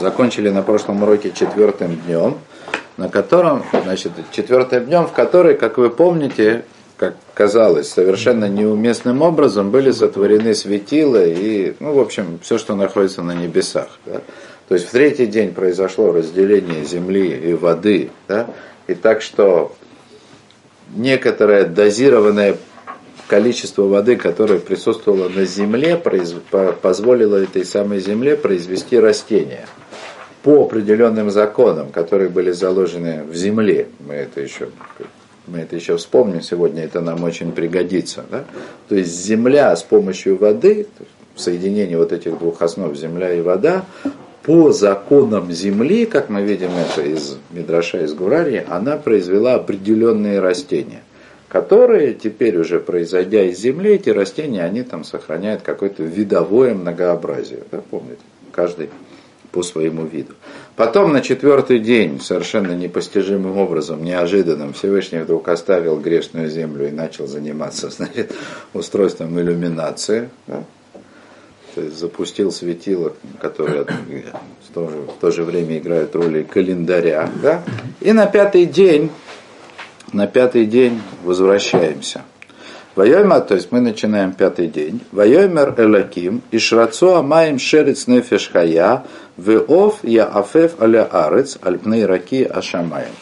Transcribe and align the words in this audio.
закончили 0.00 0.50
на 0.50 0.62
прошлом 0.62 1.02
уроке 1.02 1.32
четвертым 1.32 1.96
днем, 1.96 2.38
на 2.96 3.08
котором, 3.08 3.64
значит, 3.84 4.12
четвертым 4.32 4.86
днем, 4.86 5.06
в 5.06 5.12
который, 5.12 5.54
как 5.54 5.78
вы 5.78 5.90
помните, 5.90 6.64
как 6.96 7.16
казалось, 7.34 7.90
совершенно 7.90 8.48
неуместным 8.48 9.20
образом 9.22 9.70
были 9.70 9.90
сотворены 9.90 10.54
светила 10.54 11.22
и, 11.24 11.74
ну, 11.78 11.92
в 11.92 12.00
общем, 12.00 12.38
все, 12.42 12.56
что 12.56 12.74
находится 12.74 13.22
на 13.22 13.32
небесах. 13.32 13.88
Да? 14.06 14.22
То 14.68 14.74
есть 14.74 14.88
в 14.88 14.90
третий 14.90 15.26
день 15.26 15.52
произошло 15.52 16.12
разделение 16.12 16.84
земли 16.84 17.28
и 17.28 17.52
воды, 17.52 18.10
да? 18.28 18.48
и 18.86 18.94
так 18.94 19.20
что 19.20 19.74
некоторое 20.94 21.64
дозированное 21.64 22.56
количество 23.28 23.82
воды, 23.82 24.16
которое 24.16 24.58
присутствовало 24.58 25.28
на 25.28 25.44
земле, 25.44 26.00
позволило 26.80 27.36
этой 27.36 27.64
самой 27.64 28.00
земле 28.00 28.36
произвести 28.36 28.98
растения 28.98 29.66
по 30.46 30.62
определенным 30.62 31.32
законам, 31.32 31.88
которые 31.90 32.28
были 32.28 32.52
заложены 32.52 33.24
в 33.24 33.34
земле. 33.34 33.88
Мы 33.98 34.14
это 34.14 34.40
еще, 34.40 34.68
мы 35.48 35.58
это 35.58 35.74
еще 35.74 35.96
вспомним 35.96 36.40
сегодня, 36.40 36.84
это 36.84 37.00
нам 37.00 37.24
очень 37.24 37.50
пригодится. 37.50 38.24
Да? 38.30 38.44
То 38.88 38.94
есть 38.94 39.10
земля 39.24 39.74
с 39.74 39.82
помощью 39.82 40.38
воды, 40.38 40.86
соединение 41.34 41.98
вот 41.98 42.12
этих 42.12 42.38
двух 42.38 42.62
основ, 42.62 42.94
земля 42.94 43.34
и 43.34 43.40
вода, 43.40 43.86
по 44.44 44.70
законам 44.70 45.50
земли, 45.50 46.06
как 46.06 46.30
мы 46.30 46.42
видим 46.42 46.70
это 46.76 47.02
из 47.02 47.38
Мидраша, 47.50 48.04
из 48.04 48.14
Гурарии, 48.14 48.64
она 48.68 48.96
произвела 48.98 49.54
определенные 49.54 50.38
растения 50.38 51.02
которые 51.48 52.12
теперь 52.12 52.58
уже 52.58 52.80
произойдя 52.80 53.44
из 53.44 53.58
земли, 53.58 53.94
эти 53.94 54.10
растения, 54.10 54.62
они 54.62 54.82
там 54.82 55.04
сохраняют 55.04 55.62
какое-то 55.62 56.02
видовое 56.02 56.74
многообразие. 56.74 57.60
Да, 57.70 57.80
помните? 57.88 58.20
Каждый 58.52 58.90
по 59.56 59.62
своему 59.62 60.04
виду. 60.04 60.34
Потом 60.76 61.14
на 61.14 61.22
четвертый 61.22 61.78
день, 61.78 62.20
совершенно 62.20 62.72
непостижимым 62.72 63.56
образом, 63.56 64.04
неожиданным, 64.04 64.74
Всевышний 64.74 65.20
вдруг 65.20 65.48
оставил 65.48 65.98
грешную 65.98 66.50
землю 66.50 66.86
и 66.86 66.90
начал 66.90 67.26
заниматься 67.26 67.88
значит, 67.96 68.34
устройством 68.74 69.40
иллюминации. 69.40 70.28
Да? 70.46 70.62
То 71.74 71.80
есть 71.80 71.96
запустил 71.96 72.52
светило, 72.52 73.14
которое 73.40 73.84
в 73.84 74.74
то, 74.74 74.90
же, 74.90 74.96
в 74.96 75.20
то 75.22 75.30
же 75.30 75.42
время 75.42 75.78
играют 75.78 76.14
роли 76.14 76.42
календаря. 76.42 77.30
Да? 77.42 77.64
И 78.02 78.12
на 78.12 78.26
пятый 78.26 78.66
день 78.66 79.10
на 80.12 80.26
пятый 80.26 80.66
день 80.66 81.00
возвращаемся. 81.24 82.24
Вайомер, 82.96 83.42
то 83.42 83.54
есть 83.54 83.70
мы 83.72 83.80
начинаем 83.80 84.32
пятый 84.32 84.68
день. 84.68 85.02
Вайомер 85.12 85.74
Элаким, 85.76 86.40
Ишрацо 86.50 87.16
Амаим 87.16 87.58
Шерец 87.58 88.06
Нефеш 88.06 88.50
Хая, 88.50 89.04
Веов 89.36 89.98
Я 90.02 90.24
Афеф 90.24 90.80
Аля 90.80 91.04
Арец, 91.04 91.58
Альпней 91.60 92.06
Раки 92.06 92.42
Ашамаем. 92.42 93.12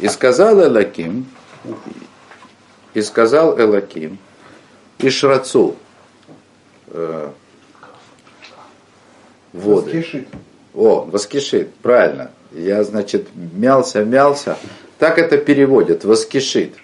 И 0.00 0.08
сказал 0.08 0.62
Элаким, 0.62 1.26
и 2.92 3.00
сказал 3.00 3.58
Элаким, 3.58 4.18
Ишрацу, 4.98 5.76
э, 6.88 7.30
воды. 9.54 9.96
Воскишит. 9.96 10.28
О, 10.74 11.08
воскишит, 11.10 11.74
правильно. 11.76 12.32
Я, 12.50 12.84
значит, 12.84 13.28
мялся, 13.34 14.04
мялся, 14.04 14.58
так 14.98 15.18
это 15.18 15.38
переводят, 15.38 16.04
воскишит. 16.04 16.74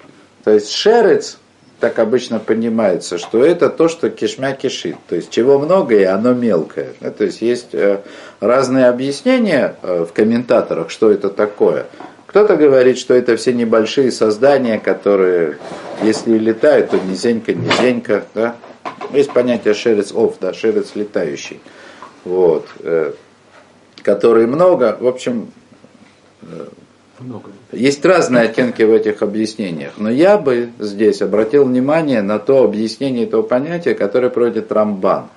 То 0.45 0.53
есть 0.53 0.71
шерец, 0.71 1.39
так 1.81 1.99
обычно 1.99 2.41
понимается, 2.41 3.19
что 3.19 3.45
это 3.45 3.69
то, 3.69 3.89
что 3.89 4.11
кишмя 4.11 4.53
кишит. 4.53 4.97
То 5.09 5.17
есть 5.17 5.31
чего 5.31 5.59
много 5.59 5.95
и 5.95 6.03
оно 6.03 6.35
мелкое. 6.35 6.95
Да, 7.01 7.11
то 7.11 7.25
есть 7.25 7.41
есть 7.41 7.69
э, 7.73 8.01
разные 8.41 8.87
объяснения 8.87 9.77
э, 9.83 10.05
в 10.09 10.13
комментаторах, 10.13 10.91
что 10.91 11.11
это 11.11 11.29
такое. 11.29 11.87
Кто-то 12.27 12.57
говорит, 12.57 12.99
что 12.99 13.15
это 13.15 13.37
все 13.37 13.53
небольшие 13.53 14.11
создания, 14.11 14.79
которые, 14.79 15.59
если 16.03 16.37
летают, 16.37 16.91
то 16.91 16.99
низенько, 16.99 17.55
низенько. 17.55 18.25
Да? 18.35 18.57
Есть 19.13 19.33
понятие 19.33 19.75
шерец 19.75 20.13
ов, 20.13 20.37
да, 20.41 20.53
шерец 20.53 20.95
летающий. 20.95 21.61
Вот. 22.25 22.67
Э, 22.81 23.13
которые 24.03 24.47
много. 24.47 24.97
В 25.01 25.07
общем. 25.07 25.53
Есть 27.73 28.05
разные 28.05 28.45
оттенки 28.45 28.83
в 28.83 28.93
этих 28.93 29.23
объяснениях, 29.23 29.93
но 29.97 30.11
я 30.11 30.39
бы 30.39 30.71
здесь 30.79 31.21
обратил 31.21 31.65
внимание 31.65 32.23
на 32.23 32.39
то 32.39 32.63
объяснение 32.63 33.25
этого 33.25 33.43
понятия, 33.43 33.95
которое 33.95 34.31
проводит 34.31 34.71
Рамбан. 34.71 35.29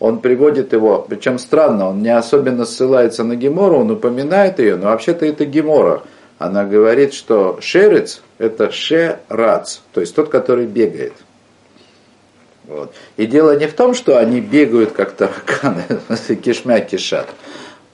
Он 0.00 0.20
приводит 0.20 0.72
его, 0.72 1.04
причем 1.08 1.38
странно, 1.38 1.88
он 1.88 2.02
не 2.02 2.16
особенно 2.16 2.64
ссылается 2.64 3.24
на 3.24 3.34
Гемору, 3.34 3.78
он 3.78 3.90
упоминает 3.90 4.58
ее, 4.58 4.76
но 4.76 4.86
вообще-то 4.86 5.26
это 5.26 5.44
Гемора. 5.44 6.02
Она 6.38 6.64
говорит, 6.64 7.14
что 7.14 7.58
шерец– 7.60 8.22
это 8.38 8.70
шерац, 8.70 9.80
то 9.92 10.00
есть 10.00 10.14
тот, 10.14 10.28
который 10.28 10.66
бегает. 10.66 11.14
Вот. 12.68 12.92
И 13.16 13.26
дело 13.26 13.56
не 13.58 13.66
в 13.66 13.72
том, 13.72 13.94
что 13.94 14.18
они 14.18 14.40
бегают 14.40 14.92
как 14.92 15.12
тараканы, 15.12 15.84
кишмя 16.42 16.80
кишат, 16.80 17.28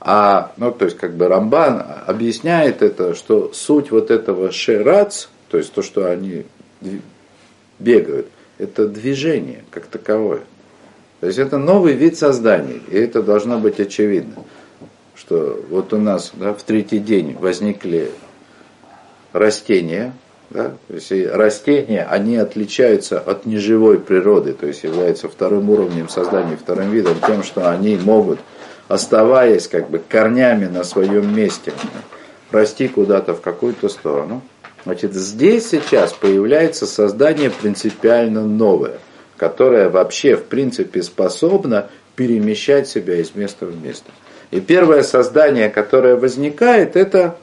а, 0.07 0.53
ну, 0.59 0.71
то 0.71 0.85
есть, 0.85 0.99
как 0.99 1.17
бы 1.17 1.29
Рамбан 1.29 1.83
объясняет 2.07 2.83
это, 2.83 3.15
что 3.15 3.53
суть 3.55 3.91
вот 3.91 4.11
этого 4.11 4.53
шерац, 4.53 5.29
то 5.49 5.57
есть 5.57 5.73
то, 5.73 5.81
что 5.81 6.11
они 6.11 6.45
бегают, 7.79 8.29
это 8.59 8.87
движение 8.87 9.65
как 9.71 9.87
таковое. 9.87 10.43
То 11.21 11.29
есть 11.29 11.39
это 11.39 11.57
новый 11.57 11.95
вид 11.95 12.19
создания, 12.19 12.81
и 12.91 12.97
это 12.99 13.23
должно 13.23 13.59
быть 13.59 13.81
очевидно, 13.81 14.35
что 15.15 15.59
вот 15.71 15.95
у 15.95 15.97
нас 15.97 16.33
да, 16.35 16.53
в 16.53 16.63
третий 16.63 16.99
день 16.99 17.35
возникли 17.41 18.11
растения, 19.33 20.13
да, 20.51 20.75
то 20.87 20.95
есть 20.95 21.11
растения, 21.33 22.05
они 22.05 22.37
отличаются 22.37 23.19
от 23.19 23.47
неживой 23.47 23.99
природы, 23.99 24.53
то 24.53 24.67
есть 24.67 24.85
являются 24.85 25.31
вторым 25.31 25.71
уровнем 25.71 26.11
создания, 26.11 26.59
вторым 26.59 26.91
видом 26.91 27.17
тем, 27.27 27.43
что 27.43 27.71
они 27.71 27.97
могут 27.97 28.39
оставаясь 28.89 29.69
как 29.69 29.91
бы 29.91 29.99
корнями 29.99 30.67
на 30.67 30.85
своем 30.85 31.35
месте, 31.35 31.73
расти 32.51 32.89
куда-то 32.89 33.35
в 33.35 33.41
какую-то 33.41 33.89
сторону. 33.89 34.43
Значит, 34.85 35.15
здесь 35.15 35.69
сейчас 35.69 36.13
появляется 36.13 36.87
создание 36.87 37.51
принципиально 37.51 38.47
новое, 38.47 38.99
которое 39.37 39.89
вообще 39.89 40.37
в 40.37 40.45
принципе 40.45 41.03
способно 41.03 41.89
перемещать 42.17 42.89
себя 42.89 43.17
из 43.17 43.35
места 43.35 43.67
в 43.67 43.83
место. 43.83 44.11
И 44.51 44.61
первое 44.61 45.03
создание, 45.03 45.71
которое 45.71 46.17
возникает, 46.17 46.97
это 46.97 47.37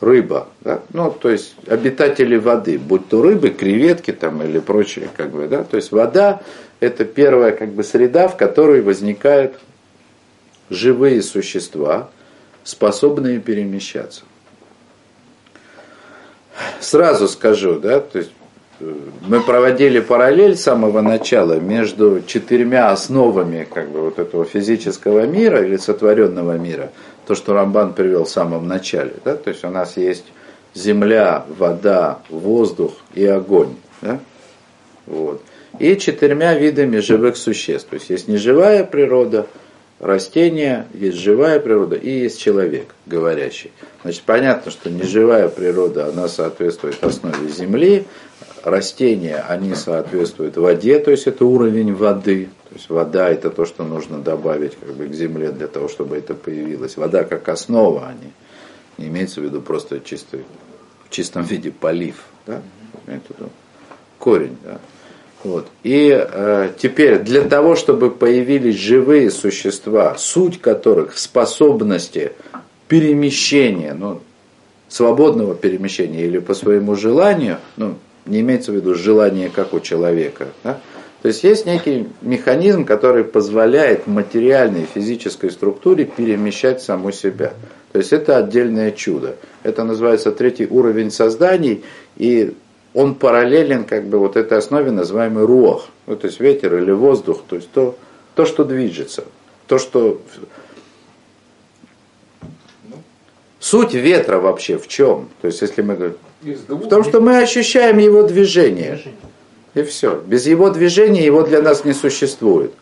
рыба, 0.00 0.48
да? 0.62 0.80
ну, 0.92 1.10
то 1.10 1.28
есть 1.28 1.54
обитатели 1.66 2.36
воды, 2.36 2.78
будь 2.78 3.08
то 3.08 3.20
рыбы, 3.20 3.50
креветки 3.50 4.12
там 4.12 4.42
или 4.42 4.58
прочее, 4.58 5.08
как 5.14 5.30
бы, 5.30 5.46
да, 5.46 5.62
то 5.64 5.76
есть 5.76 5.92
вода 5.92 6.40
это 6.80 7.04
первая 7.04 7.52
как 7.52 7.70
бы 7.70 7.84
среда, 7.84 8.28
в 8.28 8.36
которой 8.36 8.80
возникает 8.80 9.54
живые 10.70 11.20
существа, 11.22 12.08
способные 12.64 13.40
перемещаться. 13.40 14.22
Сразу 16.80 17.28
скажу, 17.28 17.78
да, 17.78 18.00
то 18.00 18.18
есть 18.18 18.32
э, 18.80 18.94
мы 19.26 19.40
проводили 19.40 20.00
параллель 20.00 20.56
с 20.56 20.62
самого 20.62 21.00
начала 21.00 21.58
между 21.58 22.22
четырьмя 22.26 22.90
основами 22.90 23.66
как 23.72 23.90
бы, 23.90 24.02
вот 24.02 24.18
этого 24.18 24.44
физического 24.44 25.26
мира 25.26 25.64
или 25.64 25.76
сотворенного 25.76 26.58
мира, 26.58 26.90
то, 27.26 27.34
что 27.34 27.54
Рамбан 27.54 27.94
привел 27.94 28.24
в 28.24 28.30
самом 28.30 28.68
начале. 28.68 29.14
Да? 29.24 29.36
То 29.36 29.50
есть 29.50 29.64
у 29.64 29.70
нас 29.70 29.96
есть 29.96 30.24
земля, 30.74 31.44
вода, 31.48 32.20
воздух 32.28 32.92
и 33.14 33.24
огонь. 33.24 33.76
Да? 34.02 34.20
Вот. 35.06 35.42
И 35.78 35.96
четырьмя 35.96 36.54
видами 36.54 36.98
живых 36.98 37.36
существ. 37.36 37.88
То 37.88 37.94
есть 37.94 38.10
есть 38.10 38.28
неживая 38.28 38.84
природа, 38.84 39.46
растения, 40.00 40.86
есть 40.94 41.18
живая 41.18 41.60
природа 41.60 41.96
и 41.96 42.10
есть 42.10 42.40
человек, 42.40 42.94
говорящий. 43.06 43.70
Значит, 44.02 44.22
понятно, 44.22 44.70
что 44.72 44.90
неживая 44.90 45.48
природа, 45.48 46.08
она 46.08 46.26
соответствует 46.26 47.02
основе 47.04 47.48
земли, 47.48 48.06
растения, 48.64 49.44
они 49.48 49.74
соответствуют 49.74 50.56
воде, 50.56 50.98
то 50.98 51.10
есть 51.10 51.26
это 51.26 51.44
уровень 51.44 51.94
воды, 51.94 52.48
то 52.68 52.74
есть 52.74 52.88
вода 52.88 53.28
это 53.28 53.50
то, 53.50 53.64
что 53.64 53.84
нужно 53.84 54.18
добавить 54.18 54.76
как 54.76 54.94
бы, 54.94 55.06
к 55.06 55.14
земле 55.14 55.50
для 55.52 55.66
того, 55.66 55.88
чтобы 55.88 56.16
это 56.16 56.34
появилось. 56.34 56.96
Вода 56.96 57.24
как 57.24 57.48
основа, 57.48 58.08
а 58.08 58.12
не, 58.12 58.32
не 58.98 59.10
имеется 59.10 59.40
в 59.40 59.44
виду 59.44 59.60
просто 59.60 60.00
чистый, 60.00 60.44
в 61.06 61.10
чистом 61.10 61.42
виде 61.44 61.70
полив, 61.70 62.24
да? 62.46 62.62
корень. 64.18 64.56
Да? 64.64 64.78
Вот. 65.42 65.68
И 65.82 66.10
э, 66.12 66.70
теперь 66.78 67.20
для 67.20 67.42
того, 67.42 67.74
чтобы 67.74 68.10
появились 68.10 68.76
живые 68.76 69.30
существа, 69.30 70.16
суть 70.18 70.60
которых 70.60 71.14
в 71.14 71.18
способности 71.18 72.32
перемещения, 72.88 73.94
ну, 73.94 74.20
свободного 74.88 75.54
перемещения 75.54 76.24
или 76.24 76.38
по 76.38 76.52
своему 76.52 76.94
желанию, 76.94 77.58
ну, 77.76 77.94
не 78.26 78.40
имеется 78.40 78.72
в 78.72 78.74
виду 78.74 78.94
желание 78.94 79.48
как 79.48 79.72
у 79.72 79.80
человека, 79.80 80.48
да, 80.62 80.78
То 81.22 81.28
есть 81.28 81.42
есть 81.42 81.64
некий 81.64 82.08
механизм, 82.20 82.84
который 82.84 83.24
позволяет 83.24 84.06
материальной 84.06 84.86
физической 84.92 85.50
структуре 85.50 86.04
перемещать 86.04 86.82
саму 86.82 87.12
себя. 87.12 87.54
То 87.92 87.98
есть 87.98 88.12
это 88.12 88.36
отдельное 88.36 88.90
чудо. 88.90 89.36
Это 89.62 89.84
называется 89.84 90.32
третий 90.32 90.66
уровень 90.66 91.10
созданий, 91.10 91.82
и 92.16 92.54
он 92.94 93.14
параллелен 93.14 93.84
как 93.84 94.04
бы 94.06 94.18
вот 94.18 94.36
этой 94.36 94.58
основе, 94.58 94.90
называемой 94.90 95.44
рух, 95.44 95.88
ну, 96.06 96.16
то 96.16 96.26
есть 96.26 96.40
ветер 96.40 96.76
или 96.76 96.90
воздух, 96.90 97.42
то 97.48 97.56
есть 97.56 97.70
то, 97.70 97.96
то, 98.34 98.46
что 98.46 98.64
движется, 98.64 99.24
то, 99.66 99.78
что... 99.78 100.20
Суть 103.58 103.92
ветра 103.92 104.38
вообще 104.38 104.78
в 104.78 104.88
чем? 104.88 105.28
То 105.42 105.48
есть 105.48 105.60
если 105.60 105.82
мы 105.82 105.94
говорим... 105.94 106.16
В 106.42 106.88
том, 106.88 107.04
что 107.04 107.20
мы 107.20 107.38
ощущаем 107.38 107.98
его 107.98 108.22
движение. 108.22 109.00
И 109.74 109.82
все. 109.82 110.20
Без 110.26 110.46
его 110.46 110.70
движения 110.70 111.24
его 111.24 111.42
для 111.42 111.60
нас 111.60 111.84
не 111.84 111.92
существует. 111.92 112.72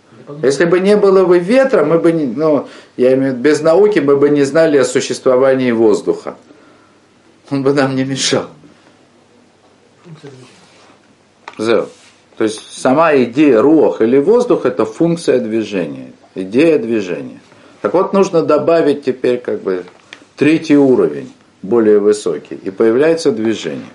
Если 0.42 0.66
бы 0.66 0.78
не 0.78 0.96
было 0.96 1.24
бы 1.24 1.38
ветра, 1.38 1.84
мы 1.84 1.98
бы 1.98 2.12
не, 2.12 2.26
ну, 2.26 2.68
я 2.96 3.14
имею 3.14 3.32
в 3.32 3.36
виду, 3.36 3.42
без 3.42 3.60
науки 3.60 3.98
мы 3.98 4.16
бы 4.16 4.28
не 4.28 4.44
знали 4.44 4.76
о 4.76 4.84
существовании 4.84 5.72
воздуха. 5.72 6.36
Он 7.50 7.62
бы 7.62 7.72
нам 7.72 7.96
не 7.96 8.04
мешал. 8.04 8.46
То 11.58 12.44
есть 12.44 12.60
сама 12.80 13.14
идея 13.16 13.60
рух 13.60 14.00
или 14.00 14.18
воздух 14.18 14.64
это 14.64 14.84
функция 14.84 15.40
движения, 15.40 16.12
идея 16.34 16.78
движения. 16.78 17.40
Так 17.82 17.94
вот 17.94 18.12
нужно 18.12 18.42
добавить 18.42 19.04
теперь 19.04 19.38
как 19.38 19.60
бы 19.62 19.84
третий 20.36 20.76
уровень, 20.76 21.32
более 21.62 21.98
высокий, 21.98 22.54
и 22.54 22.70
появляется 22.70 23.32
движение. 23.32 23.90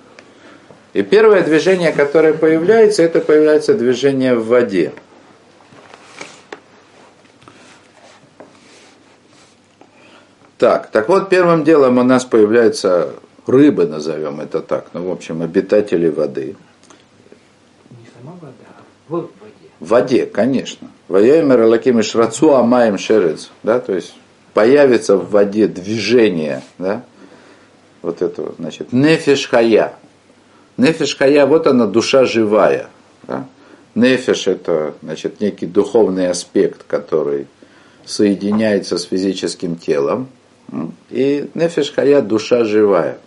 И 0.93 1.01
первое 1.01 1.41
движение, 1.41 1.91
которое 1.91 2.33
появляется, 2.33 3.01
это 3.01 3.19
появляется 3.19 3.73
движение 3.73 4.35
в 4.35 4.47
воде. 4.47 4.93
Так, 10.57 10.91
так 10.91 11.09
вот, 11.09 11.29
первым 11.29 11.63
делом 11.63 11.97
у 11.97 12.03
нас 12.03 12.23
появляются 12.23 13.13
рыбы, 13.47 13.85
назовем 13.85 14.39
это 14.39 14.61
так, 14.61 14.87
ну, 14.93 15.09
в 15.09 15.11
общем, 15.11 15.41
обитатели 15.41 16.07
воды. 16.07 16.55
Не 17.89 18.07
сама 18.17 18.37
вода, 18.39 18.53
а 19.02 19.02
в 19.21 19.87
воде. 19.87 20.25
Конечно. 20.25 20.89
Воемер 21.07 21.61
Алаким 21.61 21.99
и 21.99 22.03
Шрацу 22.03 22.53
Амаем 22.55 22.97
Шерец, 22.97 23.51
да, 23.61 23.79
то 23.79 23.93
есть 23.93 24.15
появится 24.53 25.17
в 25.17 25.29
воде 25.31 25.67
движение, 25.67 26.63
да, 26.77 27.03
вот 28.01 28.21
это, 28.21 28.53
значит, 28.59 28.93
нефиш 28.93 29.47
хая. 29.47 29.93
Нефиш 30.77 31.15
хая, 31.17 31.45
вот 31.45 31.67
она, 31.67 31.87
душа 31.87 32.25
живая. 32.25 32.89
Да? 33.23 33.47
Нефиш 33.95 34.47
это, 34.47 34.95
значит, 35.01 35.39
некий 35.39 35.65
духовный 35.65 36.29
аспект, 36.29 36.83
который 36.87 37.47
соединяется 38.05 38.97
с 38.97 39.03
физическим 39.03 39.77
телом. 39.77 40.27
И 41.09 41.49
нефиш 41.53 41.93
хая, 41.93 42.21
душа 42.21 42.65
живая. 42.65 43.17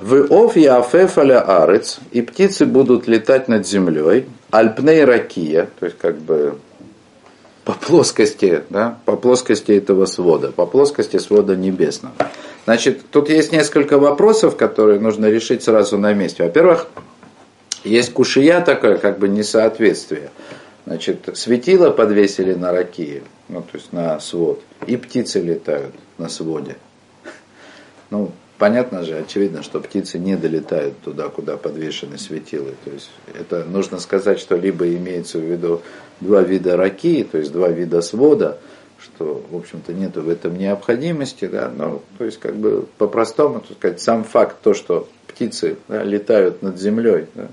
В 0.00 0.26
ов 0.32 0.56
яфеф 0.56 1.18
аля 1.18 1.40
арец, 1.40 1.98
и 2.12 2.22
птицы 2.22 2.66
будут 2.66 3.06
летать 3.06 3.48
над 3.48 3.66
землей, 3.66 4.26
альпней 4.50 5.04
ракия, 5.04 5.68
то 5.78 5.86
есть 5.86 5.98
как 5.98 6.18
бы 6.18 6.58
по 7.64 7.72
плоскости, 7.72 8.62
да, 8.70 8.98
по 9.04 9.16
плоскости 9.16 9.72
этого 9.72 10.06
свода, 10.06 10.52
по 10.52 10.66
плоскости 10.66 11.18
свода 11.18 11.56
небесного. 11.56 12.14
Значит, 12.64 13.10
тут 13.10 13.28
есть 13.28 13.52
несколько 13.52 13.98
вопросов, 13.98 14.56
которые 14.56 15.00
нужно 15.00 15.26
решить 15.26 15.62
сразу 15.62 15.98
на 15.98 16.12
месте. 16.12 16.44
Во-первых, 16.44 16.88
есть 17.84 18.12
кушия 18.12 18.60
такое, 18.60 18.98
как 18.98 19.18
бы 19.18 19.28
несоответствие. 19.28 20.30
Значит, 20.86 21.28
светило 21.34 21.90
подвесили 21.90 22.54
на 22.54 22.70
ракии, 22.70 23.22
ну, 23.48 23.62
то 23.62 23.70
есть 23.74 23.92
на 23.92 24.20
свод, 24.20 24.62
и 24.86 24.96
птицы 24.96 25.40
летают 25.40 25.94
на 26.18 26.28
своде. 26.28 26.76
Ну, 28.10 28.30
понятно 28.58 29.04
же, 29.04 29.16
очевидно, 29.18 29.62
что 29.62 29.80
птицы 29.80 30.18
не 30.18 30.36
долетают 30.36 30.98
туда, 31.00 31.28
куда 31.28 31.56
подвешены 31.56 32.18
светилы. 32.18 32.74
То 32.84 32.90
есть 32.90 33.10
это 33.34 33.64
нужно 33.64 33.98
сказать, 33.98 34.38
что 34.38 34.56
либо 34.56 34.86
имеется 34.88 35.38
в 35.38 35.42
виду 35.42 35.82
два 36.20 36.42
вида 36.42 36.76
ракии, 36.76 37.22
то 37.22 37.38
есть 37.38 37.52
два 37.52 37.68
вида 37.68 38.00
свода, 38.02 38.58
что, 38.98 39.44
в 39.50 39.56
общем-то, 39.56 39.92
нет 39.92 40.16
в 40.16 40.28
этом 40.28 40.56
необходимости, 40.56 41.46
да, 41.46 41.70
но, 41.74 42.02
то 42.18 42.24
есть, 42.24 42.38
как 42.38 42.56
бы, 42.56 42.86
по-простому, 42.98 43.60
так 43.60 43.76
сказать, 43.76 44.00
сам 44.00 44.24
факт, 44.24 44.56
то, 44.62 44.74
что 44.74 45.08
птицы 45.26 45.76
да, 45.88 46.02
летают 46.02 46.62
над 46.62 46.78
землей, 46.78 47.26
да, 47.34 47.48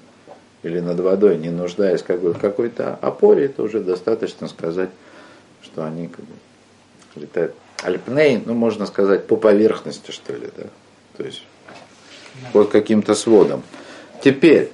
или 0.64 0.80
над 0.80 1.00
водой, 1.02 1.38
не 1.38 1.50
нуждаясь 1.50 2.02
как 2.02 2.22
бы 2.22 2.34
в 2.34 2.40
какой-то 2.40 2.96
опоре, 3.02 3.46
это 3.46 3.64
уже 3.64 3.82
достаточно 3.82 4.48
сказать, 4.48 4.90
что 5.62 5.86
они 5.86 6.08
как 6.08 6.24
бы 6.24 6.34
летают. 7.16 7.54
Альпней, 7.84 8.42
ну, 8.46 8.54
можно 8.54 8.86
сказать, 8.86 9.28
по 9.28 9.36
поверхности, 9.36 10.12
что 10.12 10.32
ли, 10.34 10.50
да, 10.56 10.64
то 11.18 11.24
есть, 11.24 11.44
под 12.52 12.70
каким-то 12.70 13.16
сводом. 13.16 13.64
Теперь, 14.24 14.72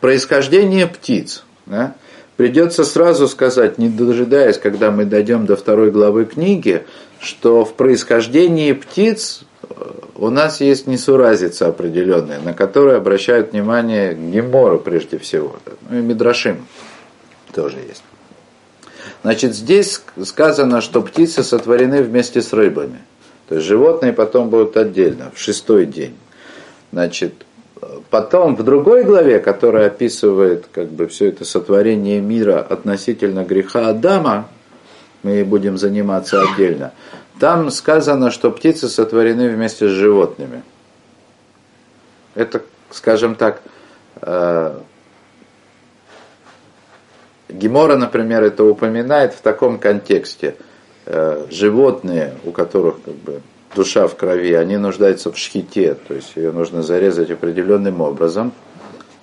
происхождение 0.00 0.86
птиц, 0.86 1.44
да, 1.66 1.94
Придется 2.36 2.84
сразу 2.84 3.28
сказать, 3.28 3.78
не 3.78 3.88
дожидаясь, 3.88 4.58
когда 4.58 4.90
мы 4.90 5.06
дойдем 5.06 5.46
до 5.46 5.56
второй 5.56 5.90
главы 5.90 6.26
книги, 6.26 6.84
что 7.18 7.64
в 7.64 7.72
происхождении 7.74 8.72
птиц 8.72 9.44
э, 9.62 9.74
у 10.16 10.28
нас 10.28 10.60
есть 10.60 10.86
несуразица 10.86 11.68
определенная, 11.68 12.38
на 12.38 12.52
которую 12.52 12.98
обращают 12.98 13.52
внимание 13.52 14.14
Гемора 14.14 14.76
прежде 14.76 15.18
всего, 15.18 15.56
ну 15.88 15.98
и 15.98 16.02
Мидрашим 16.02 16.66
тоже 17.54 17.78
есть. 17.78 18.04
Значит, 19.22 19.54
здесь 19.54 20.02
сказано, 20.22 20.82
что 20.82 21.00
птицы 21.00 21.42
сотворены 21.42 22.02
вместе 22.02 22.42
с 22.42 22.52
рыбами. 22.52 23.00
То 23.48 23.56
есть 23.56 23.66
животные 23.66 24.12
потом 24.12 24.50
будут 24.50 24.76
отдельно, 24.76 25.30
в 25.34 25.38
шестой 25.38 25.86
день. 25.86 26.16
Значит, 26.92 27.46
Потом 28.10 28.56
в 28.56 28.62
другой 28.62 29.04
главе, 29.04 29.38
которая 29.38 29.88
описывает 29.88 30.66
как 30.72 30.88
бы 30.88 31.06
все 31.08 31.28
это 31.28 31.44
сотворение 31.44 32.20
мира 32.20 32.60
относительно 32.60 33.44
греха 33.44 33.88
Адама, 33.88 34.48
мы 35.22 35.44
будем 35.44 35.76
заниматься 35.76 36.40
отдельно, 36.40 36.92
там 37.40 37.70
сказано, 37.70 38.30
что 38.30 38.50
птицы 38.50 38.88
сотворены 38.88 39.50
вместе 39.50 39.88
с 39.88 39.90
животными. 39.90 40.62
Это, 42.34 42.62
скажем 42.90 43.34
так, 43.34 43.60
э, 44.22 44.78
Гемора, 47.48 47.96
например, 47.96 48.42
это 48.42 48.64
упоминает 48.64 49.34
в 49.34 49.40
таком 49.40 49.78
контексте. 49.78 50.56
Э, 51.08 51.46
животные, 51.50 52.34
у 52.44 52.50
которых 52.50 52.96
как 53.04 53.14
бы 53.14 53.40
душа 53.76 54.08
в 54.08 54.16
крови, 54.16 54.52
они 54.54 54.76
нуждаются 54.76 55.30
в 55.30 55.38
шхите, 55.38 55.94
то 55.94 56.14
есть 56.14 56.32
ее 56.34 56.50
нужно 56.50 56.82
зарезать 56.82 57.30
определенным 57.30 58.00
образом. 58.00 58.52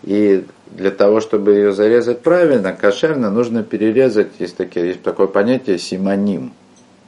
И 0.04 0.46
для 0.72 0.92
того, 0.92 1.20
чтобы 1.20 1.56
ее 1.56 1.74
зарезать 1.74 2.22
правильно, 2.22 2.72
кошерно, 2.72 3.30
нужно 3.30 3.64
перерезать, 3.64 4.30
есть, 4.40 4.56
такие, 4.56 4.88
есть 4.88 5.04
такое 5.04 5.28
понятие 5.28 5.78
симоним, 5.78 6.54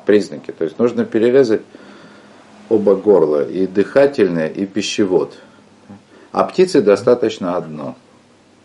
признаки. 0.06 0.52
То 0.52 0.66
есть 0.66 0.78
нужно 0.78 1.06
перерезать 1.06 1.62
оба 2.68 2.96
горла, 2.96 3.48
и 3.48 3.68
дыхательное, 3.68 4.50
и 4.50 4.66
пищевод. 4.66 5.38
А 6.34 6.44
птицы 6.44 6.82
достаточно 6.82 7.56
одно. 7.56 7.96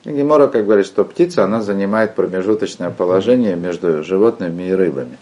И 0.05 0.11
Гемора, 0.11 0.49
как 0.49 0.65
говорит, 0.65 0.87
что 0.87 1.05
птица, 1.05 1.45
она 1.45 1.63
занимает 1.63 2.17
промежуточное 2.17 2.91
положение 2.91 3.55
между 3.55 4.03
животными 4.03 4.65
и 4.65 4.73
рыбами. 4.73 5.17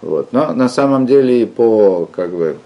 Вот. 0.00 0.32
Но 0.32 0.52
на 0.52 0.68
самом 0.68 1.06
деле 1.06 1.46
по 1.46 2.06
как 2.06 2.30
бы, 2.30 2.58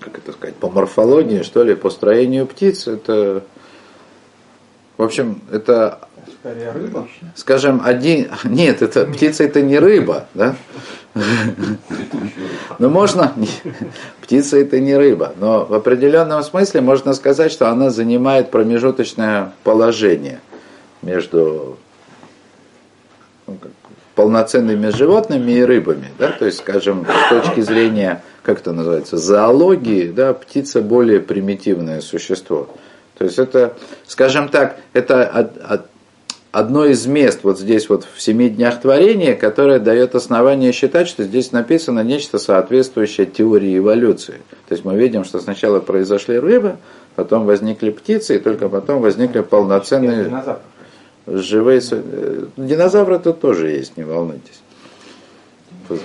как 0.00 0.18
это 0.18 0.32
сказать, 0.32 0.56
по 0.56 0.68
морфологии, 0.68 1.42
что 1.42 1.62
ли, 1.64 1.74
по 1.74 1.90
строению 1.90 2.46
птиц, 2.46 2.86
это, 2.86 3.42
в 4.96 5.02
общем, 5.02 5.42
это, 5.50 6.00
рыба? 6.44 7.08
скажем, 7.34 7.82
один, 7.84 8.30
нет, 8.44 8.82
это 8.82 9.06
птица 9.06 9.44
это 9.44 9.62
не 9.62 9.78
рыба, 9.78 10.26
да? 10.34 10.56
Ну 12.78 12.90
можно, 12.90 13.32
птица 14.20 14.58
это 14.58 14.78
не 14.80 14.94
рыба, 14.96 15.32
но 15.38 15.64
в 15.64 15.72
определенном 15.72 16.42
смысле 16.42 16.82
можно 16.82 17.14
сказать, 17.14 17.50
что 17.50 17.70
она 17.70 17.90
занимает 17.90 18.50
промежуточное 18.50 19.52
положение 19.64 20.40
между 21.00 21.78
ну, 23.46 23.56
как, 23.60 23.70
полноценными 24.16 24.88
животными 24.88 25.52
и 25.52 25.62
рыбами, 25.62 26.08
да, 26.18 26.32
то 26.32 26.46
есть, 26.46 26.58
скажем, 26.58 27.06
с 27.06 27.28
точки 27.28 27.60
зрения 27.60 28.22
как 28.46 28.60
это 28.60 28.72
называется, 28.72 29.16
зоологии, 29.16 30.06
да, 30.06 30.32
птица 30.32 30.80
более 30.80 31.18
примитивное 31.18 32.00
существо. 32.00 32.68
То 33.18 33.24
есть 33.24 33.40
это, 33.40 33.74
скажем 34.06 34.50
так, 34.50 34.76
это 34.92 35.82
одно 36.52 36.84
из 36.84 37.06
мест 37.06 37.40
вот 37.42 37.58
здесь 37.58 37.88
вот 37.88 38.04
в 38.04 38.22
семи 38.22 38.48
днях 38.48 38.80
творения, 38.80 39.34
которое 39.34 39.80
дает 39.80 40.14
основание 40.14 40.70
считать, 40.70 41.08
что 41.08 41.24
здесь 41.24 41.50
написано 41.50 42.00
нечто 42.04 42.38
соответствующее 42.38 43.26
теории 43.26 43.78
эволюции. 43.78 44.40
То 44.68 44.74
есть 44.74 44.84
мы 44.84 44.96
видим, 44.96 45.24
что 45.24 45.40
сначала 45.40 45.80
произошли 45.80 46.38
рыбы, 46.38 46.76
потом 47.16 47.46
возникли 47.46 47.90
птицы, 47.90 48.36
и 48.36 48.38
только 48.38 48.68
потом 48.68 49.00
возникли 49.00 49.40
полноценные... 49.40 50.30
живые... 51.26 51.80
э, 51.90 52.46
Динозавры 52.56 53.18
тут 53.18 53.40
тоже 53.40 53.68
есть, 53.70 53.96
не 53.96 54.04
волнуйтесь. 54.04 54.60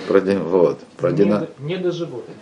Про, 0.06 0.20
вот, 0.20 0.78
про 0.96 1.10
Не, 1.10 1.48
не 1.58 1.76
до 1.76 1.90
животных. 1.90 2.36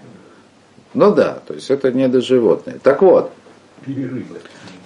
Ну 0.93 1.15
да, 1.15 1.39
то 1.47 1.55
есть 1.55 1.71
это 1.71 1.93
недоживотные. 1.93 2.79
Так 2.83 3.03
вот. 3.03 3.31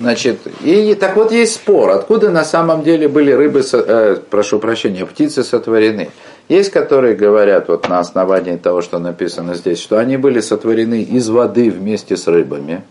Значит, 0.00 0.40
и 0.62 0.94
так 0.94 1.16
вот 1.16 1.32
есть 1.32 1.54
спор, 1.54 1.90
откуда 1.90 2.30
на 2.30 2.44
самом 2.44 2.82
деле 2.82 3.08
были 3.08 3.30
рыбы, 3.30 3.62
э, 3.72 4.16
прошу 4.28 4.58
прощения, 4.58 5.06
птицы 5.06 5.44
сотворены. 5.44 6.10
Есть, 6.48 6.70
которые 6.70 7.14
говорят 7.14 7.68
вот 7.68 7.88
на 7.88 8.00
основании 8.00 8.56
того, 8.56 8.82
что 8.82 8.98
написано 8.98 9.54
здесь, 9.54 9.80
что 9.80 9.98
они 9.98 10.16
были 10.16 10.40
сотворены 10.40 11.02
из 11.02 11.28
воды 11.28 11.70
вместе 11.70 12.16
с 12.16 12.26
рыбами. 12.26 12.82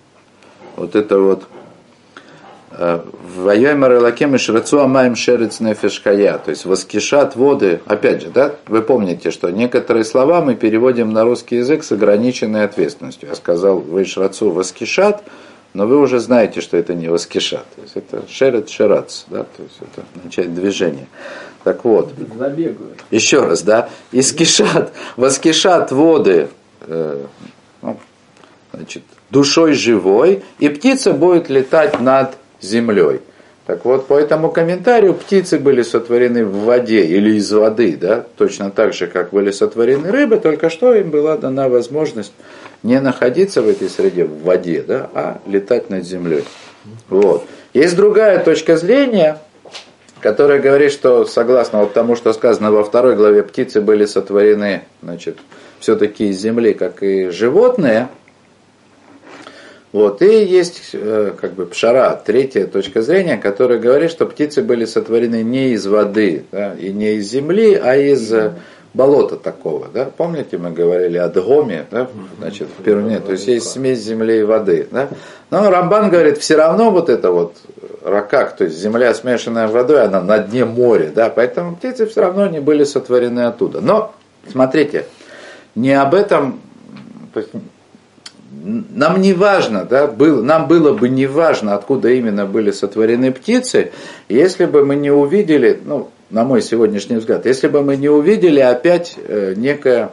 Вот 0.76 0.96
это 0.96 1.20
вот 1.20 1.44
Вайомер 2.78 3.94
Элакем 3.94 4.36
и 4.36 4.38
Шрацу 4.38 4.80
Амаем 4.80 5.16
Шерец 5.16 5.60
Нефешкая, 5.60 6.38
то 6.38 6.50
есть 6.50 6.66
воскишат 6.66 7.36
воды, 7.36 7.82
опять 7.86 8.22
же, 8.22 8.30
да, 8.30 8.56
вы 8.68 8.82
помните, 8.82 9.32
что 9.32 9.50
некоторые 9.50 10.04
слова 10.04 10.42
мы 10.42 10.56
переводим 10.56 11.12
на 11.12 11.24
русский 11.24 11.58
язык 11.58 11.84
с 11.84 11.92
ограниченной 11.92 12.64
ответственностью. 12.66 13.30
Я 13.30 13.36
сказал, 13.36 13.80
вы 13.80 14.06
Шрацу 14.06 14.50
воскишат, 14.52 15.24
но 15.74 15.88
вы 15.88 16.00
уже 16.00 16.20
знаете, 16.20 16.62
что 16.62 16.78
это 16.78 16.94
не 16.94 17.10
воскишат. 17.10 17.66
То 17.76 17.82
есть 17.82 17.96
это 17.96 18.24
шерет 18.30 18.70
шерац, 18.70 19.26
да, 19.28 19.44
то 19.44 19.64
есть 19.64 19.76
это 19.80 20.06
означает 20.16 20.54
движение. 20.54 21.08
Так 21.64 21.84
вот, 21.86 22.12
Забегают. 22.38 23.04
еще 23.10 23.42
раз, 23.46 23.64
да, 23.64 23.90
искишат, 24.12 24.94
воскишат 25.16 25.92
воды, 25.92 26.50
э, 26.82 27.26
ну, 27.82 27.98
значит, 28.74 29.04
душой 29.30 29.74
живой, 29.74 30.44
и 30.60 30.70
птица 30.70 31.14
будет 31.14 31.50
летать 31.50 32.00
над 32.00 32.36
землей. 32.64 33.22
Так 33.66 33.86
вот, 33.86 34.08
по 34.08 34.16
этому 34.16 34.52
комментарию 34.52 35.14
птицы 35.14 35.58
были 35.58 35.84
сотворены 35.84 36.46
в 36.46 36.66
воде 36.66 37.06
или 37.06 37.36
из 37.36 37.50
воды, 37.52 37.96
да, 37.96 38.26
точно 38.38 38.72
так 38.72 38.94
же, 38.94 39.08
как 39.08 39.30
были 39.30 39.52
сотворены 39.52 40.12
рыбы, 40.12 40.38
только 40.38 40.70
что 40.70 40.94
им 40.94 41.12
была 41.12 41.38
дана 41.38 41.70
возможность 41.70 42.34
не 42.84 43.00
находиться 43.00 43.62
в 43.62 43.70
этой 43.70 43.90
среде 43.90 44.26
в 44.26 44.44
воде, 44.44 44.84
да, 44.86 45.10
а 45.14 45.42
летать 45.48 45.90
над 45.90 46.04
землей. 46.06 46.44
Вот. 47.08 47.46
Есть 47.74 47.96
другая 47.96 48.44
точка 48.44 48.76
зрения, 48.76 49.40
которая 50.20 50.60
говорит, 50.60 50.92
что 50.92 51.24
согласно 51.26 51.80
вот 51.80 51.94
тому, 51.94 52.18
что 52.18 52.34
сказано 52.34 52.72
во 52.72 52.84
второй 52.84 53.16
главе, 53.16 53.44
птицы 53.44 53.80
были 53.80 54.06
сотворены, 54.06 54.84
значит, 55.02 55.38
все-таки 55.80 56.30
из 56.30 56.40
земли, 56.40 56.74
как 56.74 57.02
и 57.02 57.30
животные. 57.30 58.10
Вот. 59.94 60.24
И 60.24 60.44
есть 60.44 60.90
э, 60.94 61.34
как 61.40 61.54
бы 61.54 61.68
пшара, 61.68 62.20
третья 62.26 62.66
точка 62.66 63.04
зрения, 63.04 63.38
которая 63.38 63.78
говорит, 63.78 64.10
что 64.10 64.26
птицы 64.26 64.64
были 64.64 64.86
сотворены 64.86 65.44
не 65.44 65.70
из 65.74 65.86
воды 65.86 66.46
да, 66.52 66.74
и 66.74 66.92
не 66.92 67.14
из 67.14 67.30
земли, 67.30 67.76
а 67.76 67.96
из 67.96 68.34
э, 68.34 68.54
болота 68.96 69.38
такого. 69.38 69.88
Да? 69.94 70.06
Помните, 70.06 70.58
мы 70.58 70.72
говорили 70.72 71.18
о 71.18 71.30
дгоме, 71.30 71.86
да? 71.92 72.10
значит, 72.40 72.70
в 72.76 72.84
Перуне, 72.84 73.20
то 73.20 73.34
есть 73.34 73.48
есть 73.48 73.70
смесь 73.70 74.00
земли 74.00 74.40
и 74.40 74.44
воды. 74.44 74.88
Да? 74.90 75.10
Но 75.52 75.70
Рамбан 75.70 76.10
говорит, 76.10 76.40
все 76.40 76.56
равно 76.56 76.90
вот 76.90 77.10
это 77.10 77.32
вот 77.32 77.56
ракак, 78.04 78.58
то 78.58 78.64
есть 78.64 78.78
земля, 78.78 79.14
смешанная 79.14 79.68
водой, 79.68 80.04
она 80.04 80.22
на 80.22 80.40
дне 80.40 80.66
моря, 80.66 81.12
да? 81.14 81.30
поэтому 81.30 81.76
птицы 81.76 82.08
все 82.08 82.22
равно 82.22 82.48
не 82.48 82.60
были 82.60 82.84
сотворены 82.84 83.42
оттуда. 83.42 83.80
Но, 83.80 84.16
смотрите, 84.52 85.06
не 85.76 85.94
об 85.94 86.16
этом, 86.16 86.62
то 87.34 87.40
есть, 87.42 87.52
нам 88.62 89.22
не 89.22 89.34
важно, 89.34 89.86
да, 89.86 90.08
был, 90.08 90.44
нам 90.44 90.68
было 90.68 90.94
бы 90.94 91.10
не 91.10 91.26
важно, 91.26 91.76
откуда 91.76 92.10
именно 92.10 92.46
были 92.46 92.72
сотворены 92.72 93.32
птицы, 93.32 93.92
если 94.30 94.66
бы 94.66 94.86
мы 94.86 94.96
не 94.96 95.12
увидели, 95.12 95.80
ну, 95.84 96.10
на 96.30 96.44
мой 96.44 96.62
сегодняшний 96.62 97.18
взгляд, 97.18 97.46
если 97.46 97.68
бы 97.68 97.82
мы 97.82 97.98
не 97.98 98.10
увидели 98.10 98.60
опять 98.60 99.16
э, 99.18 99.54
некое 99.56 100.12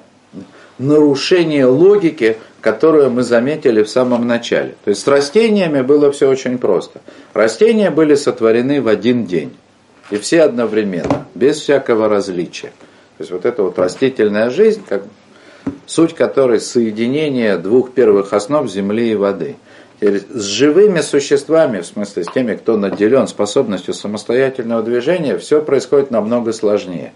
нарушение 0.78 1.66
логики, 1.66 2.38
которую 2.60 3.10
мы 3.10 3.22
заметили 3.22 3.82
в 3.82 3.88
самом 3.88 4.26
начале. 4.26 4.74
То 4.84 4.90
есть 4.90 5.02
с 5.02 5.06
растениями 5.06 5.82
было 5.82 6.10
все 6.10 6.28
очень 6.28 6.58
просто. 6.58 7.00
Растения 7.32 7.90
были 7.90 8.14
сотворены 8.14 8.80
в 8.82 8.88
один 8.88 9.26
день. 9.26 9.54
И 10.10 10.16
все 10.16 10.42
одновременно, 10.42 11.26
без 11.34 11.58
всякого 11.60 12.08
различия. 12.08 12.72
То 13.18 13.22
есть 13.22 13.30
вот 13.30 13.44
эта 13.44 13.62
вот 13.62 13.78
растительная 13.78 14.50
жизнь, 14.50 14.82
как 14.88 15.04
суть 15.86 16.14
которой 16.14 16.60
соединение 16.60 17.58
двух 17.58 17.92
первых 17.92 18.32
основ 18.32 18.70
земли 18.70 19.12
и 19.12 19.16
воды. 19.16 19.56
С 20.00 20.44
живыми 20.44 21.00
существами, 21.00 21.80
в 21.80 21.86
смысле 21.86 22.24
с 22.24 22.28
теми, 22.32 22.54
кто 22.54 22.76
наделен 22.76 23.26
способностью 23.26 23.92
самостоятельного 23.92 24.82
движения, 24.82 25.36
все 25.36 25.60
происходит 25.60 26.10
намного 26.10 26.52
сложнее. 26.52 27.12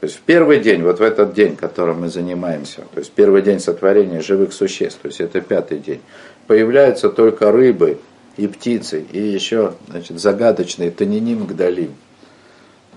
То 0.00 0.06
есть 0.06 0.18
в 0.18 0.20
первый 0.20 0.60
день, 0.60 0.82
вот 0.82 0.98
в 0.98 1.02
этот 1.02 1.32
день, 1.32 1.56
которым 1.56 2.02
мы 2.02 2.08
занимаемся, 2.10 2.82
то 2.92 2.98
есть 2.98 3.12
первый 3.12 3.40
день 3.40 3.60
сотворения 3.60 4.20
живых 4.20 4.52
существ, 4.52 4.98
то 5.00 5.08
есть 5.08 5.22
это 5.22 5.40
пятый 5.40 5.78
день, 5.78 6.02
появляются 6.46 7.08
только 7.08 7.50
рыбы 7.50 7.98
и 8.36 8.46
птицы, 8.46 9.00
и 9.10 9.18
еще 9.18 9.72
значит, 9.88 10.20
загадочные 10.20 10.90
таниним 10.90 11.46
гдалим, 11.46 11.94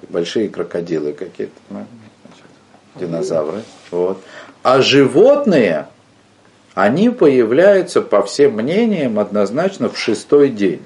большие 0.10 0.50
крокодилы 0.50 1.14
какие-то, 1.14 1.54
ну, 1.70 1.86
значит, 2.26 2.46
динозавры. 2.96 3.62
Вот. 3.92 4.22
А 4.64 4.82
животные, 4.82 5.88
они 6.74 7.10
появляются, 7.10 8.02
по 8.02 8.24
всем 8.24 8.54
мнениям, 8.54 9.20
однозначно 9.20 9.90
в 9.90 9.98
шестой 9.98 10.50
день. 10.50 10.82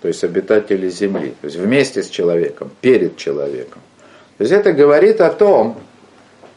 То 0.00 0.08
есть 0.08 0.24
обитатели 0.24 0.88
Земли. 0.88 1.34
То 1.40 1.46
есть 1.46 1.56
вместе 1.56 2.02
с 2.02 2.08
человеком, 2.08 2.70
перед 2.80 3.16
человеком. 3.16 3.80
То 4.38 4.42
есть 4.44 4.52
это 4.52 4.72
говорит 4.72 5.20
о 5.20 5.30
том, 5.30 5.78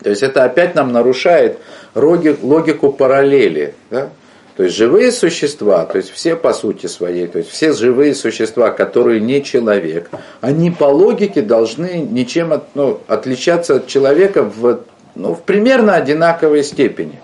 то 0.02 0.10
есть 0.10 0.24
это 0.24 0.44
опять 0.44 0.76
нам 0.76 0.92
нарушает 0.92 1.60
логику 1.94 2.92
параллели. 2.92 3.76
Да? 3.92 4.10
То 4.56 4.64
есть 4.64 4.76
живые 4.76 5.12
существа, 5.12 5.86
то 5.86 5.98
есть 5.98 6.12
все 6.12 6.36
по 6.38 6.54
сути 6.54 6.88
своей, 6.88 7.28
то 7.28 7.40
есть 7.40 7.52
все 7.52 7.74
живые 7.74 8.16
существа, 8.16 8.72
которые 8.72 9.20
не 9.20 9.44
человек, 9.44 10.10
они 10.40 10.72
по 10.72 10.86
логике 10.86 11.42
должны 11.42 12.08
ничем 12.10 12.54
от, 12.54 12.64
ну, 12.74 13.02
отличаться 13.08 13.76
от 13.76 13.88
человека 13.88 14.44
в 14.44 14.80
ну, 15.16 15.34
в 15.34 15.42
примерно 15.42 15.96
одинаковой 15.96 16.64
степени. 16.64 17.20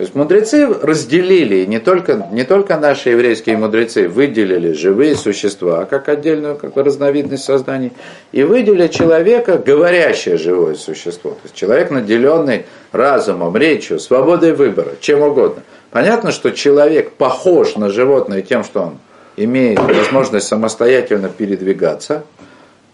То 0.00 0.04
есть 0.04 0.14
мудрецы 0.14 0.66
разделили, 0.66 1.66
не 1.66 1.78
только, 1.78 2.26
не 2.32 2.44
только 2.44 2.78
наши 2.78 3.10
еврейские 3.10 3.58
мудрецы 3.58 4.08
выделили 4.08 4.72
живые 4.72 5.14
существа, 5.14 5.84
как 5.84 6.08
отдельную 6.08 6.56
как 6.56 6.74
разновидность 6.78 7.44
созданий, 7.44 7.92
и 8.32 8.42
выделили 8.42 8.88
человека, 8.88 9.58
говорящее 9.58 10.38
живое 10.38 10.74
существо. 10.76 11.32
То 11.32 11.40
есть 11.44 11.54
человек, 11.54 11.90
наделенный 11.90 12.64
разумом, 12.92 13.54
речью, 13.58 14.00
свободой 14.00 14.54
выбора, 14.54 14.92
чем 15.02 15.20
угодно. 15.20 15.62
Понятно, 15.90 16.32
что 16.32 16.50
человек 16.50 17.12
похож 17.12 17.76
на 17.76 17.90
животное 17.90 18.40
тем, 18.40 18.64
что 18.64 18.80
он 18.84 18.98
имеет 19.36 19.80
возможность 19.80 20.46
самостоятельно 20.46 21.28
передвигаться. 21.28 22.24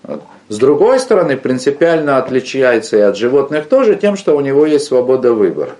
Вот. 0.02 0.23
С 0.48 0.58
другой 0.58 1.00
стороны, 1.00 1.36
принципиально 1.36 2.18
отличается 2.18 2.96
и 2.96 3.00
от 3.00 3.16
животных 3.16 3.66
тоже 3.66 3.96
тем, 3.96 4.16
что 4.16 4.36
у 4.36 4.40
него 4.40 4.64
есть 4.64 4.86
свобода 4.86 5.32
выбора. 5.32 5.72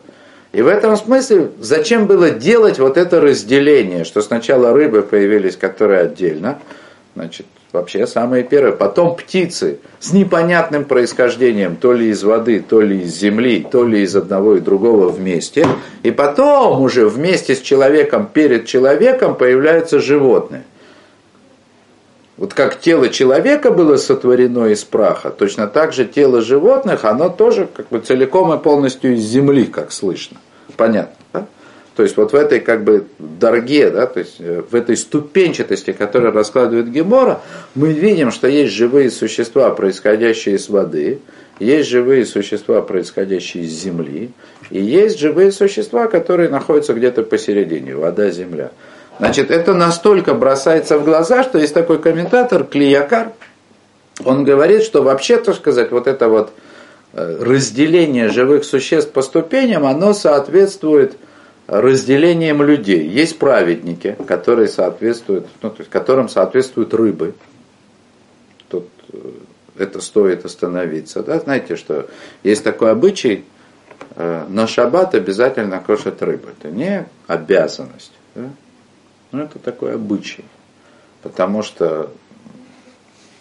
И 0.53 0.63
в 0.63 0.67
этом 0.67 0.97
смысле, 0.97 1.51
зачем 1.61 2.07
было 2.07 2.31
делать 2.31 2.79
вот 2.79 2.97
это 2.97 3.21
разделение, 3.21 4.05
что 4.05 4.23
сначала 4.23 4.73
рыбы 4.73 5.03
появились, 5.03 5.57
которые 5.57 6.01
отдельно, 6.01 6.59
значит, 7.15 7.47
вообще 7.73 8.07
самые 8.07 8.43
первые, 8.43 8.73
потом 8.73 9.17
птицы 9.17 9.79
с 10.01 10.13
непонятным 10.13 10.85
происхождением, 10.85 11.77
то 11.77 11.93
ли 11.93 12.09
из 12.09 12.25
воды, 12.25 12.65
то 12.67 12.81
ли 12.81 13.03
из 13.03 13.15
земли, 13.15 13.67
то 13.71 13.87
ли 13.87 14.03
из 14.03 14.17
одного 14.17 14.57
и 14.57 14.61
другого 14.61 15.11
вместе, 15.11 15.67
и 16.03 16.11
потом 16.11 16.81
уже 16.81 17.07
вместе 17.07 17.55
с 17.55 17.61
человеком, 17.61 18.29
перед 18.33 18.67
человеком 18.67 19.35
появляются 19.35 20.01
животные. 20.01 20.65
Вот 22.37 22.53
как 22.53 22.79
тело 22.81 23.09
человека 23.09 23.71
было 23.71 23.97
сотворено 23.97 24.67
из 24.67 24.85
праха, 24.85 25.31
точно 25.31 25.67
так 25.67 25.95
же 25.95 26.05
тело 26.05 26.43
животных, 26.43 27.05
оно 27.05 27.31
тоже 27.31 27.67
как 27.75 27.89
бы 27.89 28.01
целиком 28.01 28.53
и 28.53 28.63
полностью 28.63 29.15
из 29.15 29.23
земли, 29.23 29.65
как 29.65 29.91
слышно. 29.91 30.37
Понятно, 30.77 31.17
да? 31.33 31.47
То 31.97 32.03
есть 32.03 32.19
вот 32.19 32.33
в 32.33 32.35
этой 32.35 32.61
как 32.61 32.85
бы 32.85 33.07
дороге, 33.19 33.89
да, 33.89 34.07
то 34.07 34.21
есть 34.21 34.39
в 34.39 34.75
этой 34.75 34.99
ступенчатости, 34.99 35.93
которую 35.93 36.35
раскладывает 36.35 36.91
Гемора, 36.91 37.41
мы 37.75 37.95
видим, 37.95 38.31
что 38.31 38.49
есть 38.49 38.75
живые 38.75 39.11
существа, 39.11 39.71
происходящие 39.71 40.57
из 40.57 40.69
воды, 40.69 41.21
есть 41.59 41.89
живые 41.89 42.27
существа, 42.27 42.83
происходящие 42.83 43.65
из 43.65 43.71
земли, 43.71 44.33
и 44.69 44.79
есть 44.79 45.19
живые 45.19 45.53
существа, 45.53 46.07
которые 46.07 46.51
находятся 46.51 46.93
где-то 46.93 47.23
посередине, 47.23 47.97
вода, 47.97 48.31
земля. 48.31 48.73
Значит, 49.19 49.51
это 49.51 49.75
настолько 49.75 50.35
бросается 50.35 50.99
в 50.99 51.05
глаза, 51.05 51.43
что 51.43 51.59
есть 51.59 51.75
такой 51.75 52.01
комментатор 52.01 52.65
Клиякар, 52.65 53.33
он 54.25 54.45
говорит, 54.45 54.83
что 54.83 55.03
вообще, 55.03 55.39
то 55.39 55.53
сказать, 55.53 55.91
вот 55.91 56.07
это 56.07 56.29
вот 56.29 56.53
разделение 57.13 58.29
живых 58.29 58.65
существ 58.65 59.13
по 59.13 59.23
ступеням, 59.23 59.87
оно 59.87 60.13
соответствует 60.13 61.17
разделением 61.67 62.63
людей. 62.63 63.09
Есть 63.09 63.39
праведники, 63.39 64.17
которые 64.27 64.69
соответствуют, 64.69 65.47
ну, 65.63 65.71
то 65.71 65.77
есть, 65.79 65.91
которым 65.91 66.29
соответствуют 66.29 66.95
рыбы. 66.95 67.35
Тут 68.69 68.89
э, 69.13 69.19
это 69.79 70.01
стоит 70.01 70.45
остановиться. 70.45 71.23
Да? 71.23 71.41
Знаете, 71.41 71.77
что 71.77 72.09
есть 72.45 72.63
такой 72.63 72.93
обычай, 72.93 73.45
э, 74.15 74.45
на 74.49 74.69
шаббат 74.69 75.15
обязательно 75.15 75.81
кушать 75.81 76.23
рыбу. 76.23 76.49
Это 76.57 76.73
не 76.73 77.07
обязанность. 77.27 78.13
Да? 78.35 78.45
Но 79.37 79.43
это 79.43 79.59
такой 79.59 79.95
обычай. 79.95 80.47
Потому 81.23 81.63
что, 81.63 82.11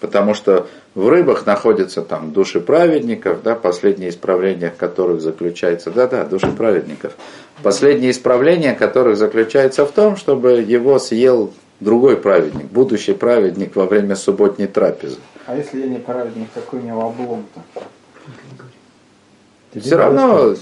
потому 0.02 0.34
что 0.34 0.68
в 0.94 1.08
рыбах 1.08 1.46
находятся 1.46 2.02
там 2.02 2.34
души 2.34 2.60
праведников, 2.60 3.42
да, 3.44 3.56
последнее 3.56 4.10
исправление 4.10 4.72
которых 4.72 5.22
заключается, 5.22 5.92
да-да, 5.92 6.26
души 6.26 6.52
праведников. 6.52 7.16
Последнее 7.64 8.12
исправление 8.12 8.74
которых 8.74 9.16
заключается 9.16 9.86
в 9.86 9.92
том, 9.94 10.18
чтобы 10.18 10.60
его 10.60 11.00
съел 11.00 11.54
другой 11.80 12.18
праведник, 12.18 12.66
будущий 12.66 13.14
праведник 13.14 13.78
во 13.78 13.86
время 13.86 14.18
субботней 14.18 14.68
трапезы. 14.68 15.20
А 15.46 15.56
если 15.56 15.80
я 15.80 15.88
не 15.88 16.00
праведник, 16.00 16.50
какой 16.54 16.82
у 16.82 16.84
него 16.84 17.06
облом-то? 17.06 17.62
Все 19.80 19.96
равно 19.96 20.56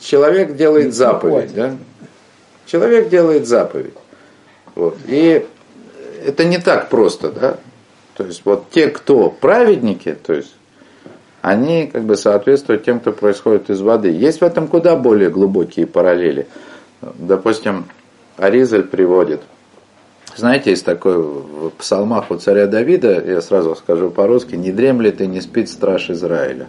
человек 0.00 0.56
делает 0.56 0.94
заповедь, 0.94 1.54
да? 1.54 1.76
Человек 2.66 3.08
делает 3.08 3.46
заповедь. 3.46 3.94
Вот. 4.74 4.96
И 5.06 5.46
это 6.24 6.44
не 6.44 6.58
так 6.58 6.88
просто, 6.88 7.30
да? 7.30 7.56
То 8.16 8.24
есть 8.24 8.42
вот 8.44 8.70
те, 8.70 8.88
кто 8.88 9.30
праведники, 9.30 10.12
то 10.12 10.34
есть 10.34 10.54
они 11.42 11.86
как 11.86 12.04
бы 12.04 12.16
соответствуют 12.16 12.84
тем, 12.84 13.00
кто 13.00 13.12
происходит 13.12 13.70
из 13.70 13.80
воды. 13.80 14.10
Есть 14.10 14.40
в 14.40 14.44
этом 14.44 14.68
куда 14.68 14.96
более 14.96 15.30
глубокие 15.30 15.86
параллели. 15.86 16.46
Допустим, 17.00 17.86
Аризаль 18.36 18.84
приводит– 18.84 19.40
знаете, 20.36 20.70
есть 20.70 20.84
такой 20.84 21.18
в 21.18 21.70
псалмах 21.70 22.30
у 22.30 22.36
царя 22.36 22.66
Давида, 22.66 23.24
я 23.26 23.40
сразу 23.40 23.74
скажу 23.74 24.10
по-русски, 24.10 24.54
не 24.54 24.72
дремлет 24.72 25.20
и 25.20 25.26
не 25.26 25.40
спит 25.40 25.68
страж 25.68 26.10
Израиля. 26.10 26.66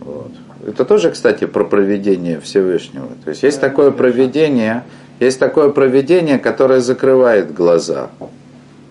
Вот. 0.00 0.30
Это 0.66 0.84
тоже, 0.84 1.10
кстати, 1.10 1.46
про 1.46 1.64
проведение 1.64 2.40
Всевышнего. 2.40 3.08
То 3.24 3.30
есть 3.30 3.42
есть 3.42 3.60
такое 3.60 3.90
проведение, 3.90 4.84
есть 5.20 5.38
такое 5.38 5.70
проведение, 5.70 6.38
которое 6.38 6.80
закрывает 6.80 7.52
глаза. 7.52 8.10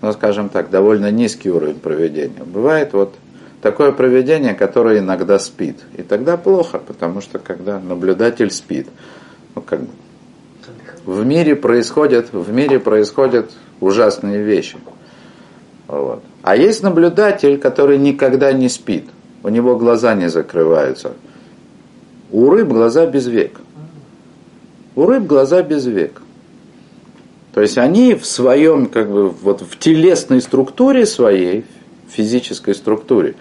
Ну, 0.02 0.14
скажем 0.14 0.50
так, 0.50 0.70
довольно 0.70 1.10
низкий 1.10 1.50
уровень 1.50 1.80
проведения. 1.80 2.44
Бывает 2.46 2.94
вот 2.94 3.16
такое 3.62 3.92
проведение, 3.92 4.54
которое 4.54 5.00
иногда 5.00 5.40
спит. 5.40 5.78
И 5.98 6.04
тогда 6.04 6.38
плохо, 6.38 6.80
потому 6.80 7.22
что 7.22 7.40
когда 7.40 7.80
наблюдатель 7.80 8.52
спит, 8.52 8.88
ну, 9.56 9.62
как 9.62 9.82
бы, 9.82 9.88
в 11.06 11.26
мире 11.26 11.56
происходят, 11.56 12.34
в 12.34 12.52
мире 12.52 12.80
происходят 12.80 13.52
ужасные 13.80 14.44
вещи. 14.44 14.78
Вот. 15.88 16.22
А 16.44 16.56
есть 16.56 16.84
наблюдатель, 16.84 17.58
который 17.58 17.98
никогда 17.98 18.52
не 18.52 18.70
спит. 18.70 19.06
У 19.44 19.50
него 19.50 19.78
глаза 19.78 20.14
не 20.14 20.30
закрываются. 20.30 21.14
У 22.30 22.50
рыб 22.50 22.68
глаза 22.68 23.06
без 23.06 23.26
век. 23.28 23.54
У 24.98 25.06
рыб 25.06 25.28
глаза 25.28 25.62
без 25.62 25.86
век. 25.86 26.22
То 27.54 27.62
есть 27.62 27.78
они 27.78 28.16
в 28.16 28.26
своем, 28.26 28.88
как 28.88 29.10
бы, 29.10 29.30
вот 29.30 29.62
в 29.62 29.78
телесной 29.78 30.42
структуре 30.42 31.06
своей, 31.06 31.66
физической 32.10 32.76
структуре, 32.76 33.36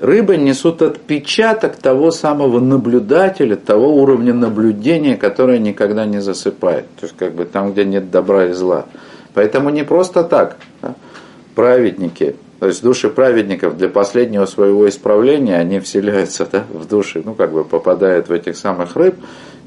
Рыбы 0.00 0.36
несут 0.36 0.82
отпечаток 0.82 1.76
того 1.76 2.10
самого 2.10 2.60
наблюдателя, 2.60 3.56
того 3.56 3.94
уровня 3.96 4.34
наблюдения, 4.34 5.16
которое 5.16 5.58
никогда 5.58 6.04
не 6.04 6.20
засыпает. 6.20 6.84
То 7.00 7.06
есть 7.06 7.16
как 7.16 7.34
бы 7.34 7.46
там, 7.46 7.72
где 7.72 7.84
нет 7.84 8.10
добра 8.10 8.46
и 8.46 8.52
зла. 8.52 8.84
Поэтому 9.32 9.70
не 9.70 9.84
просто 9.84 10.22
так. 10.22 10.58
Да? 10.82 10.94
Праведники, 11.54 12.36
то 12.60 12.66
есть 12.66 12.82
души 12.82 13.08
праведников 13.08 13.78
для 13.78 13.88
последнего 13.88 14.44
своего 14.44 14.88
исправления, 14.88 15.56
они 15.56 15.80
вселяются 15.80 16.46
да, 16.50 16.64
в 16.70 16.86
души, 16.86 17.22
ну 17.24 17.34
как 17.34 17.52
бы 17.52 17.64
попадают 17.64 18.28
в 18.28 18.32
этих 18.32 18.56
самых 18.56 18.96
рыб, 18.96 19.14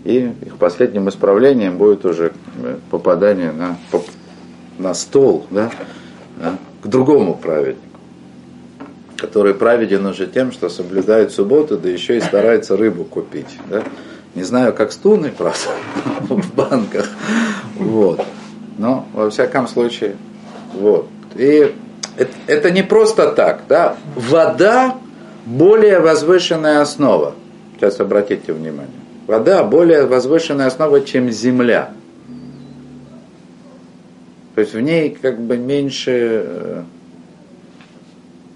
и 0.03 0.31
их 0.45 0.57
последним 0.57 1.09
исправлением 1.09 1.77
будет 1.77 2.05
уже 2.05 2.33
э, 2.63 2.77
попадание 2.89 3.51
на, 3.51 3.77
на 4.77 4.93
стол 4.93 5.45
да, 5.49 5.71
да, 6.37 6.57
к 6.81 6.87
другому 6.87 7.35
праведнику 7.35 7.89
который 9.19 9.53
праведен 9.53 10.05
уже 10.05 10.27
тем, 10.27 10.51
что 10.51 10.69
соблюдает 10.69 11.31
субботу, 11.31 11.77
да 11.77 11.89
еще 11.89 12.17
и 12.17 12.21
старается 12.21 12.77
рыбу 12.77 13.03
купить. 13.03 13.59
Да? 13.69 13.83
Не 14.35 14.43
знаю, 14.43 14.73
как 14.73 14.91
стуны, 14.91 15.31
правда, 15.37 15.69
в 16.29 16.53
банках. 16.53 17.09
Вот. 17.75 18.23
Но, 18.77 19.07
во 19.13 19.29
всяком 19.29 19.67
случае, 19.67 20.15
вот. 20.73 21.07
И 21.35 21.75
это, 22.17 22.31
это 22.47 22.71
не 22.71 22.83
просто 22.83 23.31
так, 23.31 23.63
да. 23.67 23.97
Вода 24.15 24.95
более 25.45 25.99
возвышенная 25.99 26.81
основа. 26.81 27.35
Сейчас 27.75 27.99
обратите 27.99 28.53
внимание. 28.53 29.08
Вода 29.29 29.63
более 29.63 30.07
возвышенная 30.07 30.65
основа, 30.65 31.01
чем 31.01 31.29
земля. 31.29 31.91
То 34.55 34.61
есть 34.61 34.73
в 34.73 34.79
ней 34.79 35.11
как 35.21 35.39
бы 35.39 35.55
меньше 35.55 36.45
э, 36.47 36.81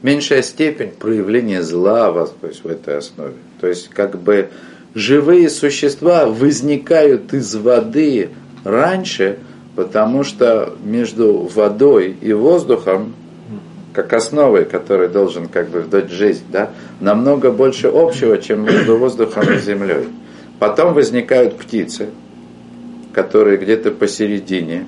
меньшая 0.01 0.41
степень 0.41 0.89
проявления 0.89 1.61
зла 1.61 2.11
то 2.11 2.47
есть 2.47 2.63
в 2.63 2.67
этой 2.67 2.97
основе. 2.97 3.35
То 3.61 3.67
есть 3.67 3.89
как 3.89 4.19
бы 4.19 4.49
живые 4.95 5.51
существа 5.51 6.25
возникают 6.25 7.35
из 7.35 7.53
воды 7.53 8.31
раньше, 8.63 9.37
потому 9.75 10.23
что 10.23 10.73
между 10.83 11.51
водой 11.53 12.17
и 12.19 12.33
воздухом, 12.33 13.13
как 13.93 14.11
основой, 14.11 14.65
который 14.65 15.07
должен 15.07 15.49
как 15.49 15.69
бы 15.69 15.83
дать 15.83 16.09
жизнь, 16.09 16.45
да, 16.49 16.71
намного 16.99 17.51
больше 17.51 17.91
общего, 17.93 18.39
чем 18.39 18.65
между 18.65 18.97
воздухом 18.97 19.53
и 19.53 19.59
землей. 19.59 20.07
Потом 20.63 20.93
возникают 20.93 21.57
птицы, 21.57 22.07
которые 23.11 23.57
где-то 23.57 23.91
посередине, 23.91 24.85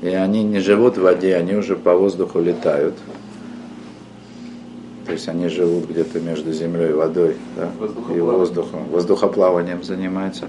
и 0.00 0.10
они 0.10 0.44
не 0.44 0.60
живут 0.60 0.96
в 0.96 1.00
воде, 1.00 1.34
они 1.34 1.56
уже 1.56 1.74
по 1.74 1.96
воздуху 1.96 2.38
летают 2.38 2.94
то 5.06 5.14
есть 5.14 5.28
они 5.28 5.48
живут 5.48 5.88
где-то 5.90 6.20
между 6.20 6.52
землей 6.52 6.90
и 6.90 6.92
водой, 6.92 7.34
да, 7.56 7.68
и 8.14 8.20
воздухом, 8.20 8.84
воздухоплаванием 8.92 9.82
занимаются. 9.82 10.44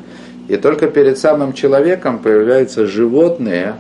И 0.50 0.56
только 0.56 0.86
перед 0.86 1.18
самым 1.18 1.54
человеком 1.54 2.20
появляются 2.20 2.86
животные, 2.86 3.74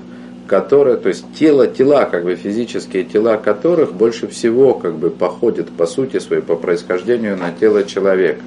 которые, 0.47 0.97
то 0.97 1.10
есть 1.10 1.23
тело, 1.38 1.67
тела, 1.67 2.06
как 2.06 2.23
бы 2.23 2.36
физические 2.36 3.04
тела 3.04 3.38
которых 3.38 3.93
больше 3.93 4.27
всего 4.27 4.73
как 4.73 4.95
бы 4.95 5.12
походят 5.12 5.69
по 5.69 5.86
сути 5.86 6.17
своей, 6.17 6.41
по 6.41 6.56
происхождению 6.56 7.38
на 7.38 7.51
тело 7.51 7.84
человека. 7.84 8.41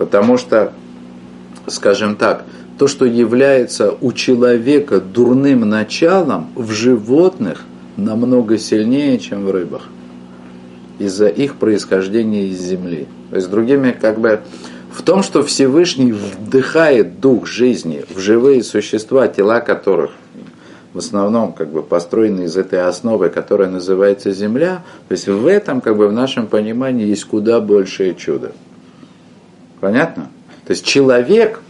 Потому 0.00 0.38
что, 0.38 0.72
скажем 1.66 2.16
так, 2.16 2.46
то, 2.78 2.88
что 2.88 3.04
является 3.04 3.94
у 4.00 4.12
человека 4.12 4.98
дурным 4.98 5.68
началом, 5.68 6.48
в 6.54 6.70
животных 6.70 7.64
намного 7.98 8.56
сильнее, 8.56 9.18
чем 9.18 9.44
в 9.44 9.50
рыбах 9.50 9.82
из-за 10.98 11.28
их 11.28 11.56
происхождения 11.56 12.46
из 12.46 12.62
земли. 12.62 13.08
То 13.28 13.36
есть, 13.36 13.50
другими, 13.50 13.90
как 13.90 14.18
бы, 14.18 14.40
в 14.90 15.02
том, 15.02 15.22
что 15.22 15.42
Всевышний 15.42 16.12
вдыхает 16.12 17.20
дух 17.20 17.46
жизни 17.46 18.06
в 18.08 18.18
живые 18.20 18.62
существа, 18.62 19.28
тела 19.28 19.60
которых 19.60 20.12
в 20.94 20.98
основном 20.98 21.52
как 21.52 21.68
бы 21.68 21.82
построены 21.82 22.44
из 22.44 22.56
этой 22.56 22.80
основы, 22.80 23.28
которая 23.28 23.68
называется 23.68 24.32
Земля, 24.32 24.82
то 25.08 25.12
есть 25.12 25.28
в 25.28 25.46
этом, 25.46 25.82
как 25.82 25.98
бы 25.98 26.08
в 26.08 26.12
нашем 26.14 26.46
понимании, 26.46 27.06
есть 27.06 27.26
куда 27.26 27.60
большее 27.60 28.14
чудо. 28.14 28.52
Понятно? 29.80 30.30
То 30.66 30.72
есть 30.72 30.84
человек 30.84 31.60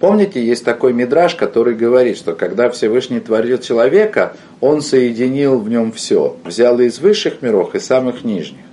Помните, 0.00 0.42
есть 0.42 0.64
такой 0.64 0.94
мидраж, 0.94 1.34
который 1.34 1.74
говорит, 1.74 2.16
что 2.16 2.32
когда 2.32 2.70
Всевышний 2.70 3.20
творил 3.20 3.58
человека, 3.58 4.32
он 4.62 4.80
соединил 4.80 5.58
в 5.58 5.68
нем 5.68 5.92
все. 5.92 6.38
Взял 6.42 6.80
из 6.80 7.00
высших 7.00 7.42
миров 7.42 7.74
и 7.74 7.80
самых 7.80 8.24
нижних. 8.24 8.64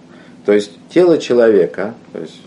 То 0.46 0.54
есть 0.54 0.72
тело 0.90 1.18
человека, 1.18 1.96
то 2.14 2.22
есть 2.22 2.40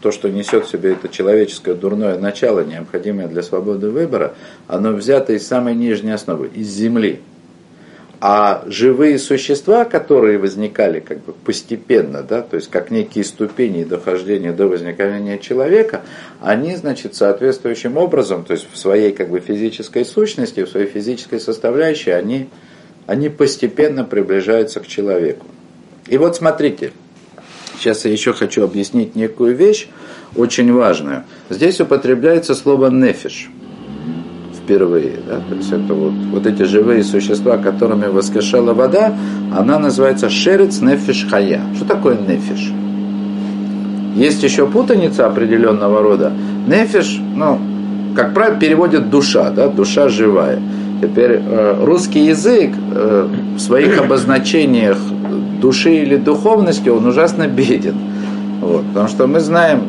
то, 0.00 0.10
что 0.10 0.30
несет 0.30 0.64
в 0.64 0.70
себе 0.70 0.92
это 0.92 1.10
человеческое 1.10 1.74
дурное 1.74 2.18
начало, 2.18 2.64
необходимое 2.64 3.28
для 3.28 3.42
свободы 3.42 3.90
выбора, 3.90 4.32
оно 4.66 4.92
взято 4.92 5.34
из 5.34 5.46
самой 5.46 5.74
нижней 5.74 6.12
основы, 6.12 6.48
из 6.54 6.68
земли. 6.68 7.20
А 8.24 8.62
живые 8.68 9.18
существа, 9.18 9.84
которые 9.84 10.38
возникали 10.38 11.00
как 11.00 11.24
бы 11.24 11.32
постепенно, 11.32 12.22
да, 12.22 12.42
то 12.42 12.54
есть 12.54 12.70
как 12.70 12.92
некие 12.92 13.24
ступени 13.24 13.82
дохождения 13.82 14.52
до 14.52 14.68
возникновения 14.68 15.40
человека, 15.40 16.02
они, 16.40 16.76
значит, 16.76 17.16
соответствующим 17.16 17.96
образом, 17.96 18.44
то 18.44 18.52
есть 18.52 18.68
в 18.72 18.78
своей 18.78 19.10
как 19.10 19.28
бы 19.28 19.40
физической 19.40 20.04
сущности, 20.04 20.62
в 20.62 20.68
своей 20.68 20.86
физической 20.86 21.40
составляющей, 21.40 22.12
они, 22.12 22.48
они 23.08 23.28
постепенно 23.28 24.04
приближаются 24.04 24.78
к 24.78 24.86
человеку. 24.86 25.44
И 26.06 26.16
вот 26.16 26.36
смотрите, 26.36 26.92
сейчас 27.76 28.04
я 28.04 28.12
еще 28.12 28.32
хочу 28.34 28.62
объяснить 28.62 29.16
некую 29.16 29.56
вещь, 29.56 29.88
очень 30.36 30.72
важную. 30.72 31.24
Здесь 31.50 31.80
употребляется 31.80 32.54
слово 32.54 32.88
«нефиш» 32.88 33.50
впервые. 34.72 35.14
Да? 35.28 35.40
То 35.48 35.54
есть 35.54 35.72
это 35.72 35.94
вот, 35.94 36.12
вот 36.32 36.46
эти 36.46 36.62
живые 36.62 37.04
существа, 37.04 37.58
которыми 37.58 38.06
воскрешала 38.06 38.72
вода, 38.72 39.12
она 39.56 39.78
называется 39.78 40.30
шерец 40.30 40.80
нефиш 40.80 41.26
хая. 41.30 41.60
Что 41.76 41.84
такое 41.84 42.16
нефиш? 42.16 42.72
Есть 44.16 44.42
еще 44.42 44.66
путаница 44.66 45.26
определенного 45.26 46.02
рода. 46.02 46.32
Нефиш, 46.66 47.20
ну, 47.34 47.58
как 48.14 48.34
правило, 48.34 48.56
переводит 48.58 49.10
душа, 49.10 49.50
да, 49.50 49.68
душа 49.68 50.08
живая. 50.08 50.60
Теперь 51.00 51.40
э, 51.44 51.84
русский 51.84 52.26
язык 52.26 52.72
э, 52.94 53.28
в 53.56 53.58
своих 53.58 53.98
обозначениях 53.98 54.98
души 55.60 55.94
или 56.02 56.16
духовности, 56.16 56.88
он 56.88 57.06
ужасно 57.06 57.48
беден. 57.48 57.96
Вот, 58.60 58.84
потому 58.88 59.08
что 59.08 59.26
мы 59.26 59.40
знаем, 59.40 59.80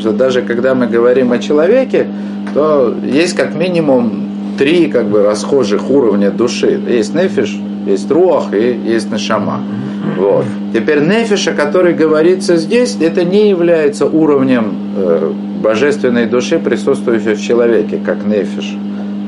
что 0.00 0.12
даже 0.12 0.42
когда 0.42 0.74
мы 0.74 0.86
говорим 0.86 1.32
о 1.32 1.38
человеке, 1.38 2.06
то 2.54 2.94
есть 3.04 3.34
как 3.34 3.54
минимум 3.54 4.28
три 4.58 4.88
как 4.88 5.06
бы 5.06 5.22
расхожих 5.22 5.90
уровня 5.90 6.30
души. 6.30 6.80
Есть 6.88 7.14
нефиш, 7.14 7.58
есть 7.86 8.10
руах 8.10 8.52
и 8.52 8.80
есть 8.84 9.10
нашама. 9.10 9.60
Вот. 10.16 10.44
Теперь 10.74 11.00
нефиш, 11.00 11.48
о 11.48 11.52
которой 11.52 11.94
говорится 11.94 12.56
здесь, 12.56 12.96
это 13.00 13.24
не 13.24 13.48
является 13.48 14.06
уровнем 14.06 14.74
э, 14.96 15.32
божественной 15.62 16.26
души, 16.26 16.58
присутствующей 16.58 17.34
в 17.34 17.40
человеке, 17.40 18.00
как 18.04 18.24
нефиш, 18.24 18.76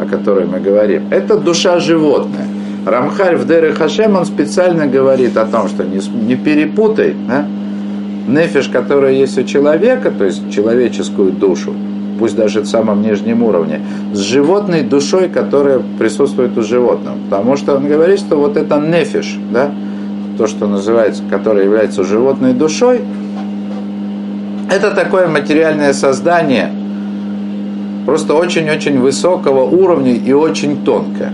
о 0.01 0.05
которой 0.05 0.47
мы 0.47 0.61
говорим. 0.61 1.05
Это 1.11 1.39
душа 1.39 1.79
животное. 1.79 2.47
Рамхаль 2.85 3.37
в 3.37 3.47
Дере 3.47 3.73
Хашем, 3.73 4.17
он 4.17 4.27
специально 4.27 4.87
говорит 4.87 5.37
о 5.37 5.47
том, 5.47 5.69
что 5.69 5.85
не, 5.85 6.01
не 6.27 6.37
перепутай 6.37 7.15
да? 7.27 7.47
Нефиш, 8.27 8.69
которая 8.69 9.13
есть 9.13 9.39
у 9.39 9.45
человека, 9.45 10.11
то 10.11 10.25
есть 10.25 10.53
человеческую 10.53 11.33
душу, 11.33 11.75
пусть 12.19 12.37
даже 12.37 12.61
в 12.61 12.67
самом 12.67 13.03
нижнем 13.03 13.43
уровне, 13.43 13.81
с 14.13 14.19
животной 14.19 14.83
душой, 14.83 15.29
которая 15.29 15.81
присутствует 15.99 16.57
у 16.57 16.63
животного. 16.63 17.17
Потому 17.29 17.57
что 17.57 17.77
он 17.77 17.87
говорит, 17.87 18.21
что 18.21 18.37
вот 18.37 18.57
это 18.57 18.79
нефиш, 18.79 19.39
да, 19.53 19.73
то, 20.39 20.47
что 20.47 20.67
называется, 20.67 21.23
которое 21.29 21.65
является 21.65 22.05
животной 22.05 22.55
душой, 22.55 23.03
это 24.71 24.91
такое 24.91 25.29
материальное 25.29 25.93
создание, 25.93 26.71
просто 28.07 28.35
очень-очень 28.35 28.99
высокого 28.99 29.63
уровня 29.65 30.15
и 30.15 30.33
очень 30.33 30.85
тонкое. 30.85 31.33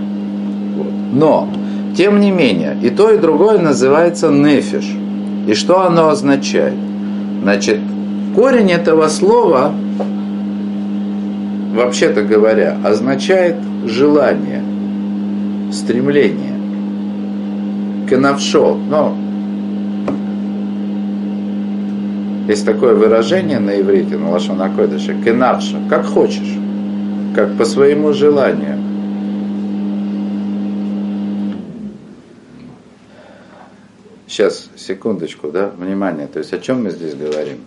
Но, 1.13 1.49
тем 1.97 2.21
не 2.21 2.31
менее, 2.31 2.77
и 2.83 2.91
то, 2.91 3.11
и 3.11 3.19
другое 3.19 3.59
называется 3.59 4.31
нефиш. 4.31 4.97
И 5.47 5.55
что 5.55 5.87
оно 5.87 6.09
означает? 6.09 6.75
Значит, 7.43 7.79
корень 8.35 8.71
этого 8.71 9.09
слова, 9.09 9.73
вообще-то 11.75 12.23
говоря, 12.23 12.77
означает 12.85 13.57
желание, 13.87 14.63
стремление. 15.73 16.55
Кенавшо, 18.09 18.77
ну, 18.89 19.15
есть 22.49 22.67
такое 22.67 22.97
выражение 22.97 23.61
на 23.61 23.81
иврите, 23.81 24.17
на 24.17 24.31
лашонакодыше, 24.31 25.15
кенавша, 25.25 25.77
как 25.89 26.05
хочешь, 26.05 26.59
как 27.35 27.57
по 27.57 27.65
своему 27.65 28.13
желанию. 28.13 28.90
Сейчас, 34.31 34.71
секундочку, 34.77 35.51
да, 35.51 35.73
внимание, 35.77 36.29
то 36.29 36.39
есть 36.39 36.53
о 36.53 36.61
чем 36.61 36.85
мы 36.85 36.91
здесь 36.91 37.17
говорим? 37.17 37.59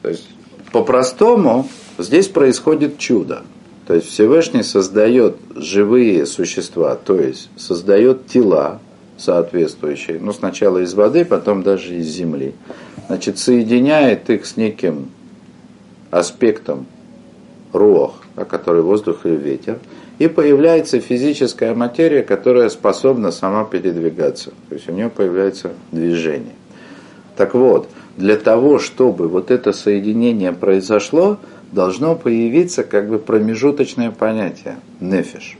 То 0.00 0.10
есть 0.10 0.28
по-простому 0.70 1.68
здесь 1.98 2.28
происходит 2.28 2.98
чудо. 2.98 3.42
То 3.88 3.94
есть 3.94 4.06
Всевышний 4.06 4.62
создает 4.62 5.38
живые 5.56 6.24
существа, 6.26 6.94
то 6.94 7.16
есть 7.16 7.50
создает 7.56 8.28
тела 8.28 8.78
соответствующие, 9.18 10.20
ну 10.20 10.32
сначала 10.32 10.78
из 10.78 10.94
воды, 10.94 11.24
потом 11.24 11.64
даже 11.64 11.96
из 11.96 12.06
земли 12.06 12.54
значит, 13.08 13.36
соединяет 13.36 14.30
их 14.30 14.46
с 14.46 14.56
неким 14.56 15.10
аспектом 16.12 16.86
рух, 17.72 18.14
который 18.48 18.82
воздух 18.82 19.26
или 19.26 19.34
ветер, 19.34 19.80
и 20.18 20.28
появляется 20.28 21.00
физическая 21.00 21.74
материя, 21.74 22.22
которая 22.22 22.68
способна 22.68 23.30
сама 23.30 23.64
передвигаться. 23.64 24.52
То 24.68 24.74
есть 24.74 24.88
у 24.88 24.92
нее 24.92 25.10
появляется 25.10 25.72
движение. 25.92 26.54
Так 27.36 27.54
вот, 27.54 27.88
для 28.16 28.36
того, 28.36 28.78
чтобы 28.78 29.28
вот 29.28 29.50
это 29.50 29.72
соединение 29.72 30.52
произошло, 30.52 31.38
должно 31.72 32.14
появиться 32.14 32.82
как 32.82 33.08
бы 33.08 33.18
промежуточное 33.18 34.10
понятие– 34.10 34.76
нефиш. 35.00 35.58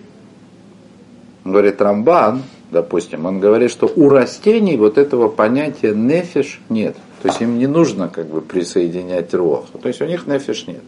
Говорит 1.44 1.80
Рамбан, 1.80 2.42
допустим, 2.70 3.26
он 3.26 3.40
говорит, 3.40 3.70
что 3.70 3.92
у 3.94 4.08
растений 4.08 4.76
вот 4.76 4.96
этого 4.96 5.28
понятия 5.28 5.92
нефиш 5.94 6.60
нет. 6.70 6.96
То 7.22 7.28
есть 7.28 7.40
им 7.40 7.58
не 7.58 7.66
нужно 7.66 8.08
как 8.08 8.26
бы 8.26 8.40
присоединять 8.40 9.34
рох. 9.34 9.66
То 9.80 9.88
есть 9.88 10.00
у 10.00 10.06
них 10.06 10.26
нефиш 10.26 10.66
нет. 10.66 10.82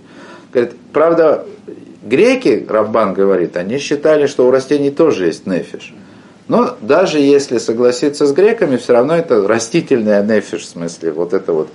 Говорит, 0.53 0.75
правда, 0.93 1.47
греки, 2.03 2.65
Раббан 2.69 3.15
говорит, 3.15 3.57
они 3.57 3.79
считали, 3.79 4.27
что 4.27 4.47
у 4.47 4.51
растений 4.51 4.91
тоже 4.91 5.27
есть 5.27 5.47
нефиш. 5.47 5.95
Но 6.49 6.77
даже 6.81 7.19
если 7.19 7.59
согласиться 7.59 8.27
с 8.27 8.33
греками, 8.33 8.77
все 8.79 8.95
равно 8.95 9.15
это 9.17 9.47
растительная 9.47 10.23
нефиш, 10.23 10.63
в 10.63 10.69
смысле, 10.69 11.13
вот 11.13 11.35
это 11.35 11.53
вот, 11.53 11.69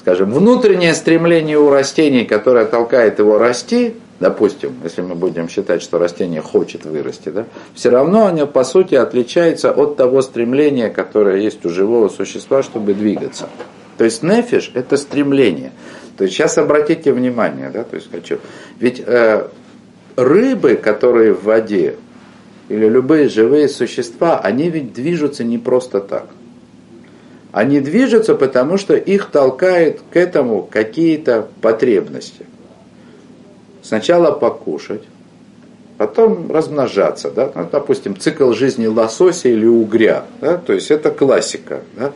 скажем, 0.00 0.32
внутреннее 0.32 0.94
стремление 0.94 1.58
у 1.58 1.68
растений, 1.68 2.24
которое 2.24 2.64
толкает 2.64 3.18
его 3.18 3.38
расти, 3.38 3.94
допустим, 4.20 4.74
если 4.82 5.02
мы 5.02 5.14
будем 5.14 5.50
считать, 5.50 5.82
что 5.82 5.98
растение 5.98 6.40
хочет 6.40 6.86
вырасти, 6.86 7.28
да, 7.28 7.44
все 7.74 7.90
равно 7.90 8.26
оно 8.26 8.46
по 8.46 8.64
сути 8.64 8.94
отличается 8.94 9.70
от 9.70 9.96
того 9.96 10.22
стремления, 10.22 10.88
которое 10.88 11.40
есть 11.40 11.64
у 11.66 11.68
живого 11.68 12.08
существа, 12.08 12.62
чтобы 12.62 12.94
двигаться. 12.94 13.48
То 13.98 14.04
есть 14.04 14.22
нефиш– 14.22 14.72
это 14.74 14.96
стремление. 14.96 15.72
То 16.16 16.24
есть 16.24 16.34
сейчас 16.36 16.56
обратите 16.58 17.12
внимание, 17.12 17.70
да, 17.70 17.84
то 17.84 17.96
есть 17.96 18.10
хочу. 18.10 18.38
Ведь 18.78 19.02
э, 19.04 19.48
рыбы, 20.16 20.74
которые 20.74 21.32
в 21.32 21.44
воде, 21.44 21.96
или 22.68 22.88
любые 22.88 23.28
живые 23.28 23.68
существа, 23.68 24.38
они 24.38 24.70
ведь 24.70 24.92
движутся 24.92 25.44
не 25.44 25.58
просто 25.58 26.00
так. 26.00 26.26
Они 27.52 27.80
движутся, 27.80 28.34
потому 28.34 28.78
что 28.78 28.94
их 28.94 29.30
толкает 29.30 30.00
к 30.10 30.16
этому 30.16 30.62
какие-то 30.62 31.48
потребности. 31.60 32.46
Сначала 33.82 34.32
покушать, 34.32 35.02
потом 35.98 36.50
размножаться. 36.50 37.30
Да? 37.30 37.52
Ну, 37.54 37.68
допустим, 37.70 38.18
цикл 38.18 38.52
жизни 38.52 38.86
лосося 38.86 39.48
или 39.48 39.66
угря. 39.66 40.24
Да? 40.40 40.56
То 40.56 40.72
есть 40.72 40.90
это 40.90 41.10
классика. 41.10 41.82
Да? 41.96 42.12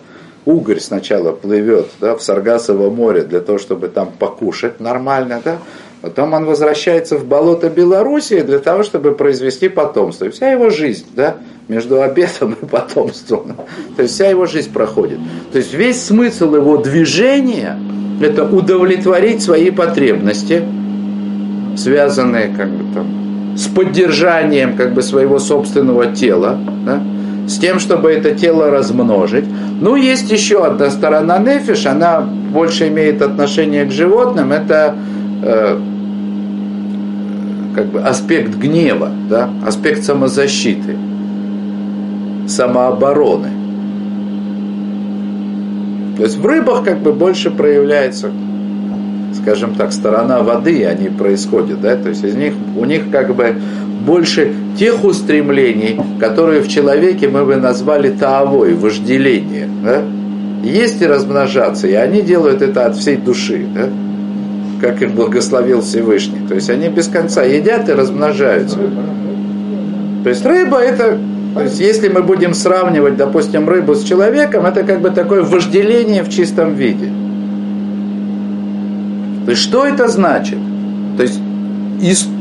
угорь 0.48 0.80
сначала 0.80 1.32
плывет 1.32 1.88
да, 2.00 2.16
в 2.16 2.22
Саргасово 2.22 2.88
море 2.90 3.22
для 3.22 3.40
того, 3.40 3.58
чтобы 3.58 3.88
там 3.88 4.10
покушать 4.18 4.80
нормально, 4.80 5.42
да, 5.44 5.58
потом 6.00 6.32
он 6.32 6.44
возвращается 6.44 7.16
в 7.16 7.24
болото 7.24 7.68
Белоруссии 7.68 8.40
для 8.40 8.58
того, 8.58 8.82
чтобы 8.82 9.14
произвести 9.14 9.68
потомство. 9.68 10.26
И 10.26 10.30
вся 10.30 10.50
его 10.52 10.70
жизнь, 10.70 11.06
да, 11.14 11.36
между 11.68 12.02
обедом 12.02 12.56
и 12.60 12.66
потомством. 12.66 13.56
То 13.96 14.02
есть 14.02 14.14
вся 14.14 14.28
его 14.28 14.46
жизнь 14.46 14.72
проходит. 14.72 15.18
То 15.52 15.58
есть 15.58 15.74
весь 15.74 16.02
смысл 16.02 16.54
его 16.54 16.76
движения– 16.78 17.78
это 18.20 18.44
удовлетворить 18.44 19.42
свои 19.42 19.70
потребности, 19.70 20.62
связанные 21.76 22.48
как 22.56 22.68
бы 22.70 22.94
там 22.94 23.18
с 23.56 23.66
поддержанием 23.66 24.76
как 24.76 24.94
бы 24.94 25.02
своего 25.02 25.38
собственного 25.38 26.14
тела, 26.14 26.58
да, 26.86 27.02
с 27.48 27.58
тем, 27.58 27.80
чтобы 27.80 28.10
это 28.10 28.32
тело 28.32 28.70
размножить. 28.70 29.44
Ну, 29.80 29.96
есть 29.96 30.30
еще 30.30 30.64
одна 30.64 30.90
сторона 30.90 31.38
нефиш, 31.38 31.86
она 31.86 32.20
больше 32.20 32.88
имеет 32.88 33.22
отношение 33.22 33.84
к 33.84 33.90
животным, 33.90 34.52
это 34.52 34.94
э, 35.42 35.78
как 37.78 37.86
бы 37.86 38.00
аспект 38.00 38.56
гнева, 38.56 39.08
да, 39.30 39.48
аспект 39.64 40.02
самозащиты, 40.02 40.96
самообороны. 42.48 43.50
То 46.16 46.24
есть 46.24 46.38
в 46.38 46.44
рыбах 46.44 46.82
как 46.82 46.98
бы 46.98 47.12
больше 47.12 47.52
проявляется, 47.52 48.32
скажем 49.40 49.76
так, 49.76 49.92
сторона 49.92 50.42
воды, 50.42 50.84
они 50.86 51.08
происходят, 51.08 51.80
да, 51.80 51.94
то 51.94 52.08
есть 52.08 52.24
из 52.24 52.34
них, 52.34 52.54
у 52.76 52.84
них 52.84 53.12
как 53.12 53.32
бы 53.36 53.54
больше 54.04 54.52
тех 54.76 55.04
устремлений, 55.04 56.00
которые 56.18 56.62
в 56.62 56.68
человеке 56.68 57.28
мы 57.28 57.44
бы 57.44 57.54
назвали 57.54 58.10
таовой, 58.10 58.74
вожделение. 58.74 59.68
Да? 59.84 60.02
Есть 60.64 61.00
и 61.00 61.06
размножаться, 61.06 61.86
и 61.86 61.92
они 61.92 62.22
делают 62.22 62.60
это 62.60 62.86
от 62.86 62.96
всей 62.96 63.18
души, 63.18 63.64
да? 63.72 63.88
Как 64.80 65.02
их 65.02 65.12
благословил 65.12 65.82
Всевышний. 65.82 66.46
То 66.48 66.54
есть 66.54 66.70
они 66.70 66.88
без 66.88 67.08
конца 67.08 67.42
едят 67.42 67.88
и 67.88 67.92
размножаются. 67.92 68.78
То 70.24 70.30
есть 70.30 70.44
рыба 70.44 70.78
это, 70.78 71.18
то 71.54 71.62
есть 71.62 71.80
если 71.80 72.08
мы 72.08 72.22
будем 72.22 72.54
сравнивать, 72.54 73.16
допустим, 73.16 73.68
рыбу 73.68 73.94
с 73.94 74.04
человеком, 74.04 74.66
это 74.66 74.82
как 74.82 75.00
бы 75.00 75.10
такое 75.10 75.42
вожделение 75.42 76.22
в 76.22 76.28
чистом 76.28 76.74
виде. 76.74 77.10
То 79.44 79.52
есть 79.52 79.62
что 79.62 79.86
это 79.86 80.08
значит? 80.08 80.58
То 81.16 81.22
есть 81.22 81.40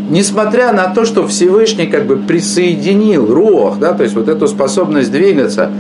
несмотря 0.10 0.74
на 0.74 0.94
то, 0.94 1.06
что 1.06 1.28
Всевышний 1.28 1.88
как 1.88 2.06
бы 2.06 2.18
присоединил 2.18 3.34
рух, 3.34 3.78
да, 3.80 3.94
то 3.94 4.04
есть 4.04 4.16
вот 4.16 4.28
эту 4.28 4.48
способность 4.48 5.12
двигаться 5.12 5.72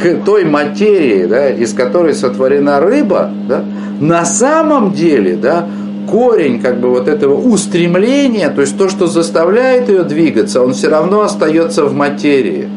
к 0.00 0.24
той 0.24 0.44
материи, 0.44 1.26
да, 1.26 1.50
из 1.50 1.72
которой 1.72 2.14
сотворена 2.14 2.80
рыба, 2.80 3.30
да, 3.48 3.64
на 4.00 4.24
самом 4.24 4.92
деле, 4.92 5.36
да, 5.36 5.66
корень 6.10 6.60
как 6.60 6.80
бы 6.80 6.90
вот 6.90 7.08
этого 7.08 7.34
устремления, 7.34 8.50
то 8.50 8.60
есть 8.60 8.76
то, 8.78 8.88
что 8.88 9.06
заставляет 9.06 9.88
ее 9.88 10.04
двигаться, 10.04 10.62
он 10.62 10.72
все 10.72 10.88
равно 10.88 11.22
остается 11.22 11.84
в 11.84 11.94
материи. 11.94 12.68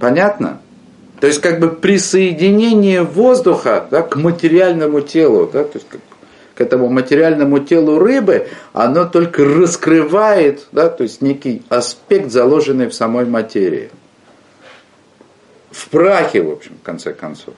Понятно? 0.00 0.60
То 1.20 1.28
есть 1.28 1.40
как 1.40 1.60
бы 1.60 1.70
присоединение 1.70 3.02
воздуха 3.02 3.86
да, 3.90 4.02
к 4.02 4.16
материальному 4.16 5.00
телу, 5.00 5.48
да, 5.50 5.64
то 5.64 5.78
есть 5.78 5.86
как, 5.88 6.00
к 6.54 6.60
этому 6.60 6.88
материальному 6.88 7.60
телу 7.60 7.98
рыбы, 7.98 8.48
оно 8.72 9.06
только 9.06 9.44
раскрывает, 9.44 10.66
да, 10.72 10.88
то 10.88 11.02
есть 11.02 11.22
некий 11.22 11.62
аспект, 11.68 12.30
заложенный 12.30 12.88
в 12.88 12.94
самой 12.94 13.24
материи. 13.24 13.90
В 15.70 15.88
прахе, 15.88 16.42
в 16.42 16.50
общем, 16.50 16.72
в 16.80 16.84
конце 16.84 17.12
концов. 17.12 17.54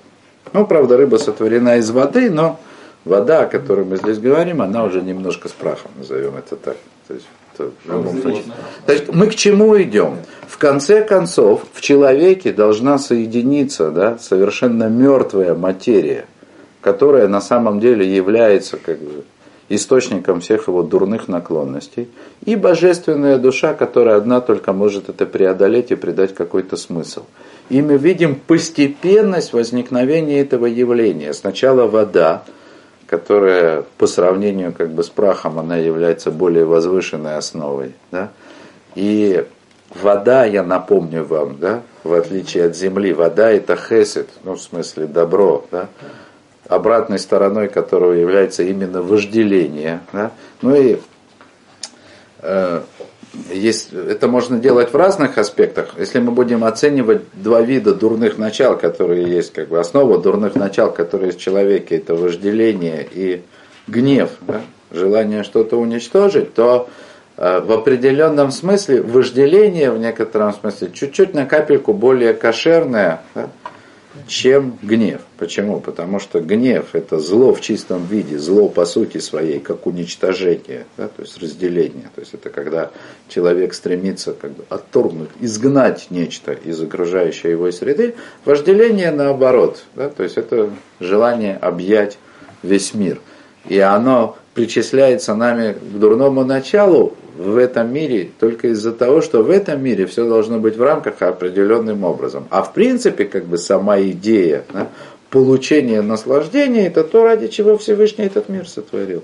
Ну, 0.52 0.66
правда, 0.66 0.96
рыба 0.96 1.16
сотворена 1.16 1.78
из 1.78 1.90
воды, 1.90 2.30
но 2.30 2.58
вода, 3.06 3.42
о 3.42 3.46
которой 3.46 3.86
мы 3.86 3.96
здесь 3.96 4.18
говорим, 4.18 4.60
она 4.60 4.84
уже 4.84 5.00
немножко 5.00 5.48
с 5.48 5.52
прахом, 5.52 5.90
назовем 5.96 6.36
это 6.36 6.56
так. 6.56 6.76
То 7.08 7.14
есть, 7.14 7.26
это 7.54 7.70
в 7.84 7.90
любом 7.90 8.20
случае. 8.20 8.42
То 8.84 8.92
есть 8.92 9.08
мы 9.08 9.28
к 9.28 9.34
чему 9.34 9.80
идем? 9.80 10.18
В 10.46 10.58
конце 10.58 11.02
концов, 11.02 11.62
в 11.72 11.80
человеке 11.80 12.52
должна 12.52 12.98
соединиться 12.98 13.90
да, 13.90 14.18
совершенно 14.18 14.88
мертвая 14.88 15.54
материя– 15.54 16.26
которая 16.86 17.26
на 17.26 17.40
самом 17.40 17.80
деле 17.80 18.06
является 18.06 18.76
как 18.76 19.00
бы, 19.00 19.24
источником 19.68 20.38
всех 20.38 20.68
его 20.68 20.84
дурных 20.84 21.26
наклонностей, 21.26 22.06
и 22.44 22.54
божественная 22.54 23.38
душа, 23.38 23.74
которая 23.74 24.18
одна 24.18 24.40
только 24.40 24.72
может 24.72 25.08
это 25.08 25.26
преодолеть 25.26 25.90
и 25.90 25.96
придать 25.96 26.32
какой-то 26.32 26.76
смысл. 26.76 27.24
И 27.70 27.82
мы 27.82 27.96
видим 27.96 28.36
постепенность 28.36 29.52
возникновения 29.52 30.38
этого 30.38 30.66
явления. 30.66 31.32
Сначала 31.32 31.88
вода, 31.88 32.44
которая 33.06 33.84
по 33.98 34.06
сравнению 34.06 34.72
как 34.72 34.90
бы 34.90 35.02
с 35.02 35.08
прахом, 35.08 35.58
она 35.58 35.76
является 35.76 36.30
более 36.30 36.64
возвышенной 36.64 37.36
основой. 37.36 37.94
Да? 38.10 38.30
И 38.94 39.46
вода, 39.90 40.44
я 40.44 40.62
напомню 40.62 41.24
вам, 41.24 41.58
да, 41.58 41.82
в 42.02 42.12
отличие 42.12 42.66
от 42.66 42.76
земли, 42.76 43.12
вода 43.12 43.50
это 43.50 43.76
хесед, 43.76 44.28
ну 44.44 44.54
в 44.54 44.60
смысле 44.60 45.06
добро, 45.06 45.66
да, 45.70 45.88
обратной 46.68 47.18
стороной 47.18 47.68
которого 47.68 48.12
является 48.12 48.62
именно 48.62 49.02
вожделение. 49.02 50.00
Да? 50.12 50.32
Ну 50.62 50.74
и 50.74 50.98
э, 52.40 52.80
есть, 53.52 53.92
это 53.92 54.28
можно 54.28 54.58
делать 54.58 54.92
в 54.92 54.96
разных 54.96 55.38
аспектах. 55.38 55.94
Если 55.98 56.18
мы 56.18 56.32
будем 56.32 56.64
оценивать 56.64 57.22
два 57.34 57.60
вида 57.60 57.94
дурных 57.94 58.38
начал, 58.38 58.76
которые 58.76 59.28
есть, 59.28 59.52
как 59.52 59.68
бы 59.68 59.78
основа 59.78 60.18
дурных 60.18 60.54
начал, 60.54 60.92
которые 60.92 61.28
есть 61.28 61.38
в 61.38 61.42
человеке, 61.42 61.96
это 61.96 62.14
вожделение 62.14 63.06
и 63.10 63.42
гнев, 63.86 64.30
да? 64.40 64.60
желание 64.90 65.42
что-то 65.42 65.76
уничтожить, 65.76 66.54
то 66.54 66.88
э, 67.36 67.60
в 67.60 67.72
определенном 67.72 68.50
смысле 68.50 69.02
вожделение 69.02 69.90
в 69.90 69.98
некотором 69.98 70.52
смысле 70.52 70.90
чуть-чуть 70.92 71.34
на 71.34 71.46
капельку 71.46 71.92
более 71.92 72.34
кошерное, 72.34 73.22
да? 73.34 73.48
Чем 74.26 74.78
гнев. 74.82 75.20
Почему? 75.38 75.80
Потому 75.80 76.18
что 76.18 76.40
гнев– 76.40 76.86
это 76.94 77.18
зло 77.18 77.54
в 77.54 77.60
чистом 77.60 78.04
виде, 78.06 78.38
зло 78.38 78.68
по 78.68 78.84
сути 78.84 79.18
своей, 79.18 79.60
как 79.60 79.86
уничтожение, 79.86 80.86
да, 80.96 81.08
то 81.08 81.22
есть 81.22 81.38
разделение. 81.38 82.10
То 82.14 82.20
есть 82.20 82.34
это 82.34 82.50
когда 82.50 82.90
человек 83.28 83.74
стремится 83.74 84.32
как 84.32 84.52
бы 84.52 84.64
отторгнуть, 84.68 85.30
изгнать 85.40 86.06
нечто 86.10 86.52
из 86.52 86.80
окружающей 86.80 87.48
его 87.48 87.70
среды. 87.70 88.14
Вожделение 88.44 89.10
наоборот, 89.10 89.84
да, 89.94 90.08
то 90.08 90.22
есть 90.22 90.36
это 90.36 90.70
желание 91.00 91.56
объять 91.56 92.18
весь 92.62 92.94
мир. 92.94 93.20
И 93.68 93.78
оно 93.78 94.36
причисляется 94.54 95.34
нами 95.34 95.74
к 95.74 95.98
дурному 95.98 96.44
началу 96.44 97.14
в 97.36 97.56
этом 97.56 97.92
мире 97.92 98.30
только 98.38 98.68
из-за 98.68 98.92
того, 98.92 99.20
что 99.20 99.42
в 99.42 99.50
этом 99.50 99.82
мире 99.82 100.06
все 100.06 100.26
должно 100.26 100.58
быть 100.58 100.76
в 100.76 100.82
рамках 100.82 101.22
определенным 101.22 102.04
образом. 102.04 102.46
А 102.50 102.62
в 102.62 102.72
принципе, 102.72 103.24
как 103.24 103.44
бы 103.44 103.58
сама 103.58 104.00
идея 104.00 104.64
да, 104.72 104.88
получения 105.30 106.02
наслаждения, 106.02 106.86
это 106.86 107.04
то, 107.04 107.24
ради 107.24 107.48
чего 107.48 107.76
Всевышний 107.76 108.24
этот 108.24 108.48
мир 108.48 108.68
сотворил. 108.68 109.22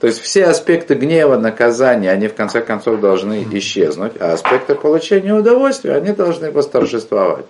То 0.00 0.08
есть 0.08 0.20
все 0.20 0.44
аспекты 0.44 0.94
гнева, 0.94 1.38
наказания, 1.38 2.10
они 2.10 2.28
в 2.28 2.34
конце 2.34 2.60
концов 2.60 3.00
должны 3.00 3.46
исчезнуть, 3.52 4.12
а 4.20 4.34
аспекты 4.34 4.74
получения 4.74 5.32
удовольствия, 5.32 5.94
они 5.94 6.12
должны 6.12 6.50
восторжествовать. 6.50 7.46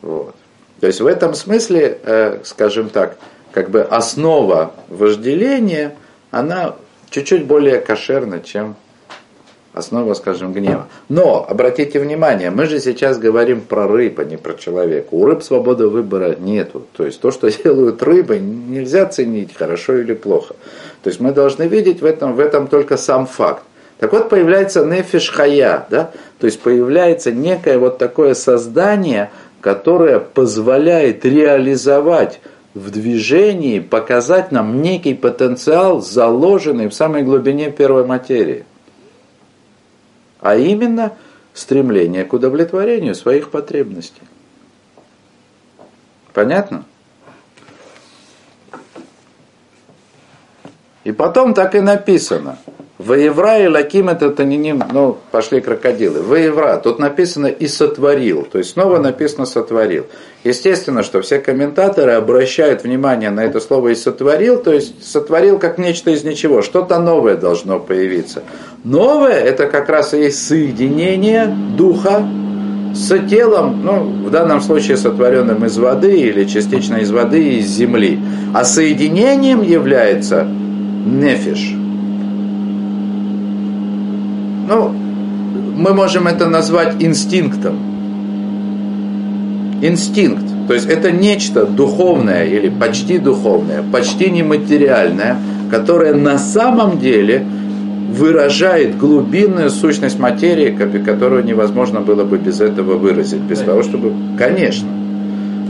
Вот. 0.00 0.34
То 0.80 0.86
есть 0.86 1.00
в 1.00 1.06
этом 1.06 1.34
смысле, 1.34 1.98
э, 2.02 2.38
скажем 2.44 2.88
так, 2.88 3.18
как 3.52 3.70
бы 3.70 3.82
основа 3.82 4.74
вожделения, 4.88 5.94
она 6.30 6.76
чуть-чуть 7.14 7.44
более 7.46 7.78
кошерна, 7.78 8.40
чем 8.40 8.74
основа, 9.72 10.14
скажем, 10.14 10.52
гнева. 10.52 10.88
Но, 11.08 11.46
обратите 11.48 12.00
внимание, 12.00 12.50
мы 12.50 12.66
же 12.66 12.80
сейчас 12.80 13.18
говорим 13.18 13.60
про 13.60 13.86
рыб, 13.86 14.18
а 14.18 14.24
не 14.24 14.36
про 14.36 14.54
человека. 14.54 15.08
У 15.12 15.24
рыб 15.24 15.44
свободы 15.44 15.86
выбора 15.86 16.34
нету. 16.34 16.84
То 16.96 17.06
есть 17.06 17.20
то, 17.20 17.30
что 17.30 17.48
делают 17.64 18.02
рыбы, 18.02 18.40
нельзя 18.40 19.06
ценить, 19.06 19.54
хорошо 19.54 19.96
или 19.96 20.14
плохо. 20.14 20.56
То 21.04 21.10
есть 21.10 21.20
мы 21.20 21.30
должны 21.30 21.64
видеть 21.64 22.00
в 22.02 22.04
этом, 22.04 22.34
в 22.34 22.40
этом 22.40 22.66
только 22.66 22.96
сам 22.96 23.26
факт. 23.26 23.62
Так 24.00 24.12
вот 24.12 24.28
появляется 24.28 24.84
нефиш 24.84 25.30
хая, 25.30 25.86
да? 25.88 26.10
то 26.40 26.46
есть 26.46 26.60
появляется 26.60 27.30
некое 27.30 27.78
вот 27.78 27.96
такое 27.98 28.34
создание, 28.34 29.30
которое 29.60 30.18
позволяет 30.18 31.24
реализовать 31.24 32.40
в 32.74 32.90
движении 32.90 33.78
показать 33.78 34.50
нам 34.50 34.82
некий 34.82 35.14
потенциал, 35.14 36.00
заложенный 36.00 36.88
в 36.88 36.94
самой 36.94 37.22
глубине 37.22 37.70
первой 37.70 38.04
материи. 38.04 38.66
А 40.40 40.56
именно 40.56 41.16
стремление 41.54 42.24
к 42.24 42.32
удовлетворению 42.32 43.14
своих 43.14 43.50
потребностей. 43.50 44.22
Понятно? 46.32 46.84
И 51.04 51.12
потом 51.12 51.54
так 51.54 51.74
и 51.76 51.80
написано– 51.80 52.58
Воевра 52.98 53.58
и 53.58 53.66
Лаким 53.66 54.08
это 54.08 54.30
Таниним, 54.30 54.80
ну, 54.92 55.18
пошли 55.32 55.60
крокодилы. 55.60 56.22
Воевра, 56.22 56.76
тут 56.76 57.00
написано 57.00 57.48
и 57.48 57.66
сотворил, 57.66 58.46
то 58.50 58.58
есть 58.58 58.70
снова 58.70 58.98
написано 58.98 59.46
сотворил. 59.46 60.06
Естественно, 60.44 61.02
что 61.02 61.20
все 61.20 61.40
комментаторы 61.40 62.12
обращают 62.12 62.84
внимание 62.84 63.30
на 63.30 63.40
это 63.40 63.58
слово 63.58 63.88
и 63.88 63.94
сотворил, 63.96 64.62
то 64.62 64.72
есть 64.72 65.04
сотворил 65.04 65.58
как 65.58 65.76
нечто 65.76 66.12
из 66.12 66.22
ничего, 66.22 66.62
что-то 66.62 67.00
новое 67.00 67.36
должно 67.36 67.80
появиться. 67.80 68.44
Новое 68.84 69.40
это 69.40 69.66
как 69.66 69.88
раз 69.88 70.14
и 70.14 70.30
соединение 70.30 71.46
духа 71.76 72.24
с 72.94 73.08
телом, 73.28 73.84
ну, 73.84 74.04
в 74.28 74.30
данном 74.30 74.60
случае 74.60 74.98
сотворенным 74.98 75.64
из 75.64 75.76
воды 75.78 76.16
или 76.16 76.44
частично 76.44 76.98
из 76.98 77.10
воды 77.10 77.42
и 77.42 77.58
из 77.58 77.66
земли. 77.66 78.20
А 78.54 78.64
соединением 78.64 79.62
является 79.62 80.46
нефиш– 81.04 81.74
ну, 84.68 84.94
мы 85.76 85.94
можем 85.94 86.26
это 86.26 86.48
назвать 86.48 86.96
инстинктом. 87.00 87.76
Инстинкт. 89.82 90.44
То 90.68 90.74
есть 90.74 90.88
это 90.88 91.10
нечто 91.10 91.66
духовное 91.66 92.44
или 92.44 92.70
почти 92.70 93.18
духовное, 93.18 93.82
почти 93.82 94.30
нематериальное, 94.30 95.36
которое 95.70 96.14
на 96.14 96.38
самом 96.38 96.98
деле 96.98 97.44
выражает 98.10 98.96
глубинную 98.96 99.70
сущность 99.70 100.18
материи, 100.18 100.70
которую 101.04 101.44
невозможно 101.44 102.00
было 102.00 102.24
бы 102.24 102.38
без 102.38 102.60
этого 102.60 102.96
выразить, 102.96 103.40
без 103.40 103.58
того, 103.58 103.82
чтобы... 103.82 104.12
Конечно. 104.38 104.88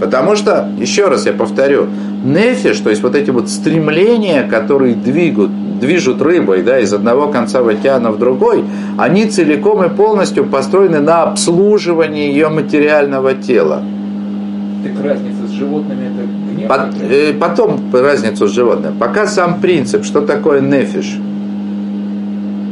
Потому 0.01 0.37
что, 0.37 0.69
еще 0.79 1.09
раз 1.09 1.27
я 1.27 1.33
повторю, 1.33 1.89
нефиш, 2.25 2.79
то 2.81 2.91
есть 2.91 3.03
вот 3.03 3.15
эти 3.15 3.31
вот 3.31 3.49
стремления, 3.49 4.43
которые 4.43 4.95
двигают, 4.95 5.79
движут 5.79 6.23
рыбой 6.23 6.63
да, 6.63 6.81
из 6.81 6.93
одного 6.93 7.29
конца 7.29 7.61
океана 7.61 8.11
в 8.11 8.19
другой, 8.19 8.65
они 8.99 9.27
целиком 9.27 9.85
и 9.85 9.89
полностью 9.89 10.45
построены 10.47 11.01
на 11.01 11.23
обслуживании 11.23 12.29
ее 12.29 12.49
материального 12.49 13.35
тела. 13.35 13.83
Так 14.83 15.05
разница 15.05 15.47
с 15.47 15.51
животными 15.51 16.07
это 16.07 16.55
гнев? 16.55 16.69
По, 16.69 16.91
э, 17.01 17.33
потом 17.35 17.81
разницу 17.93 18.49
с 18.49 18.53
животными. 18.53 18.95
Пока 18.99 19.27
сам 19.27 19.61
принцип, 19.61 20.05
что 20.05 20.21
такое 20.21 20.61
нефиш. 20.61 21.19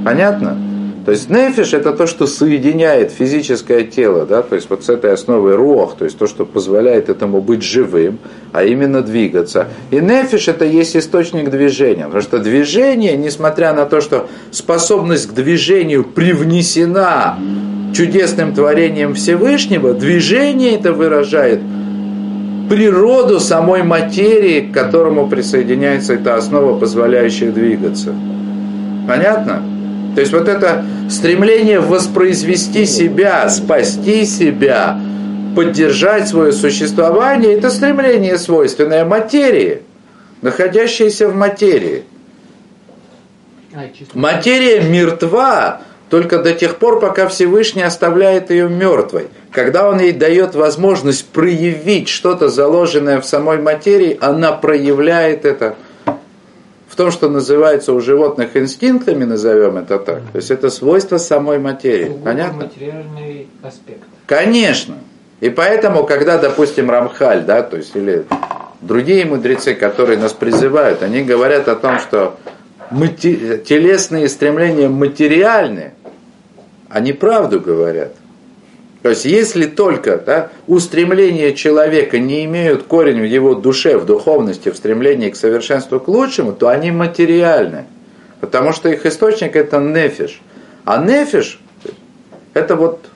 Понятно? 0.05 0.57
То 1.05 1.11
есть 1.11 1.29
нефиш 1.31 1.75
это 1.75 1.93
то, 1.93 2.07
что 2.07 2.27
соединяет 2.27 3.11
физическое 3.11 3.83
тело, 3.83 4.25
да, 4.25 4.43
то 4.43 4.55
есть 4.55 4.71
вот 4.71 4.85
с 4.85 4.89
этой 4.89 5.13
основой 5.13 5.57
рох, 5.57 5.97
то 5.97 6.05
есть 6.05 6.17
то, 6.17 6.29
что 6.29 6.47
позволяет 6.47 7.09
этому 7.09 7.41
быть 7.41 7.63
живым, 7.63 8.19
а 8.53 8.63
именно 8.63 9.03
двигаться. 9.03 9.67
И 9.91 9.97
нефиш 9.97 10.47
это 10.47 10.65
есть 10.65 10.97
источник 10.97 11.51
движения, 11.51 12.05
потому 12.05 12.23
что 12.23 12.39
движение, 12.39 13.17
несмотря 13.17 13.73
на 13.73 13.85
то, 13.85 14.01
что 14.01 14.29
способность 14.53 15.29
к 15.29 15.33
движению 15.33 16.05
привнесена 16.05 17.37
чудесным 17.93 18.55
творением 18.55 19.15
Всевышнего, 19.15 19.95
движение 19.95 20.77
это 20.77 20.93
выражает 20.93 21.61
природу 22.71 23.41
самой 23.41 23.83
материи, 23.83 24.61
к 24.61 24.73
которому 24.73 25.29
присоединяется 25.29 26.15
эта 26.15 26.37
основа, 26.37 26.79
позволяющая 26.79 27.51
двигаться. 27.51 28.15
Понятно? 29.09 29.63
То 30.15 30.21
есть 30.21 30.33
вот 30.33 30.49
это 30.49 30.85
стремление 31.11 31.81
воспроизвести 31.81 32.85
себя, 32.87 33.49
спасти 33.49 34.25
себя, 34.27 35.01
поддержать 35.57 36.29
свое 36.29 36.53
существование, 36.53 37.55
это 37.55 37.71
стремление 37.71 38.39
свойственное 38.39 39.05
материи, 39.05 39.83
находящееся 40.43 41.29
в 41.29 41.35
материи. 41.35 42.05
Материя 44.15 44.83
мертва 44.83 45.81
только 46.11 46.41
до 46.41 46.53
тех 46.53 46.77
пор, 46.77 47.01
пока 47.01 47.27
Всевышний 47.27 47.83
оставляет 47.83 48.51
ее 48.51 48.69
мертвой. 48.69 49.29
Когда 49.51 49.89
он 49.89 49.99
ей 49.99 50.13
дает 50.13 50.55
возможность 50.55 51.27
проявить 51.27 52.11
что-то 52.11 52.51
заложенное 52.51 53.19
в 53.19 53.25
самой 53.25 53.59
материи, 53.59 54.19
она 54.21 54.53
проявляет 54.53 55.47
это 55.47 55.77
в 56.93 56.95
том, 56.95 57.11
что 57.11 57.31
называется 57.31 57.95
у 57.95 58.01
животных 58.03 58.55
инстинктами, 58.55 59.25
назовем 59.25 59.79
это 59.79 59.99
так. 59.99 60.21
То 60.31 60.37
есть 60.37 60.51
это 60.51 60.69
свойство 60.69 61.17
самой 61.17 61.59
материи. 61.59 62.05
Сугубо 62.05 62.25
Понятно? 62.27 62.65
материальный 62.65 63.49
аспект. 63.63 64.03
Конечно. 64.27 64.97
И 65.41 65.49
поэтому, 65.49 66.05
когда, 66.05 66.37
допустим, 66.37 66.91
Рамхаль, 66.91 67.45
да, 67.45 67.63
то 67.63 67.79
есть 67.79 67.97
или 67.97 68.27
другие 68.83 69.25
мудрецы, 69.25 69.75
которые 69.75 70.19
нас 70.19 70.35
призывают, 70.35 71.03
они 71.03 71.23
говорят 71.23 71.67
о 71.69 71.77
том, 71.77 71.99
что 71.99 72.37
телесные 72.91 74.29
стремления 74.29 74.91
материальны, 74.91 75.95
они 76.91 77.15
правду 77.15 77.59
говорят. 77.59 78.13
То 79.03 79.09
есть, 79.09 79.25
если 79.25 79.67
только 79.67 80.17
да, 80.17 80.51
устремления 80.69 81.53
человека 81.53 82.19
не 82.21 82.45
имеют 82.45 82.85
корень 82.85 83.21
в 83.21 83.25
его 83.25 83.55
душе, 83.55 83.99
в 83.99 84.07
духовности, 84.07 84.71
в 84.71 84.77
стремлении 84.77 85.31
к 85.31 85.37
совершенству 85.37 85.99
к 85.99 86.07
лучшему, 86.07 86.53
то 86.53 86.69
они 86.69 86.93
материальны. 86.93 87.87
Потому 88.41 88.73
что 88.73 88.89
их 88.89 89.05
источник 89.05 89.57
это 89.57 89.79
нефиш. 89.79 90.41
А 90.85 91.03
нефиш 91.03 91.61
это 92.55 92.77
вот, 92.77 93.07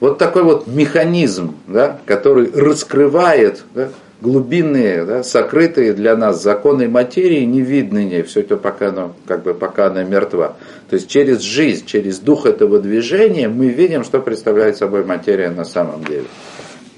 вот 0.00 0.16
такой 0.16 0.42
вот 0.42 0.66
механизм, 0.66 1.56
да, 1.66 1.98
который 2.06 2.50
раскрывает 2.50 3.62
да, 3.74 3.90
глубинные, 4.20 5.04
да, 5.04 5.22
сокрытые 5.22 5.92
для 5.92 6.16
нас 6.16 6.42
законы 6.42 6.88
материи, 6.88 7.44
не 7.44 7.60
видны 7.60 7.98
ей, 7.98 8.22
все 8.22 8.40
это 8.40 8.56
пока 8.56 8.88
она, 8.88 9.12
как 9.26 9.42
бы, 9.42 9.54
пока 9.54 9.86
она 9.86 10.02
мертва. 10.04 10.56
То 10.88 10.94
есть 10.94 11.08
через 11.08 11.40
жизнь, 11.40 11.84
через 11.86 12.18
дух 12.18 12.46
этого 12.46 12.78
движения 12.78 13.48
мы 13.48 13.68
видим, 13.68 14.04
что 14.04 14.20
представляет 14.20 14.76
собой 14.76 15.04
материя 15.04 15.50
на 15.50 15.64
самом 15.64 16.04
деле. 16.04 16.26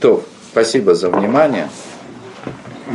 То, 0.01 0.23
спасибо 0.53 0.95
за 0.95 1.11
внимание. 1.11 1.69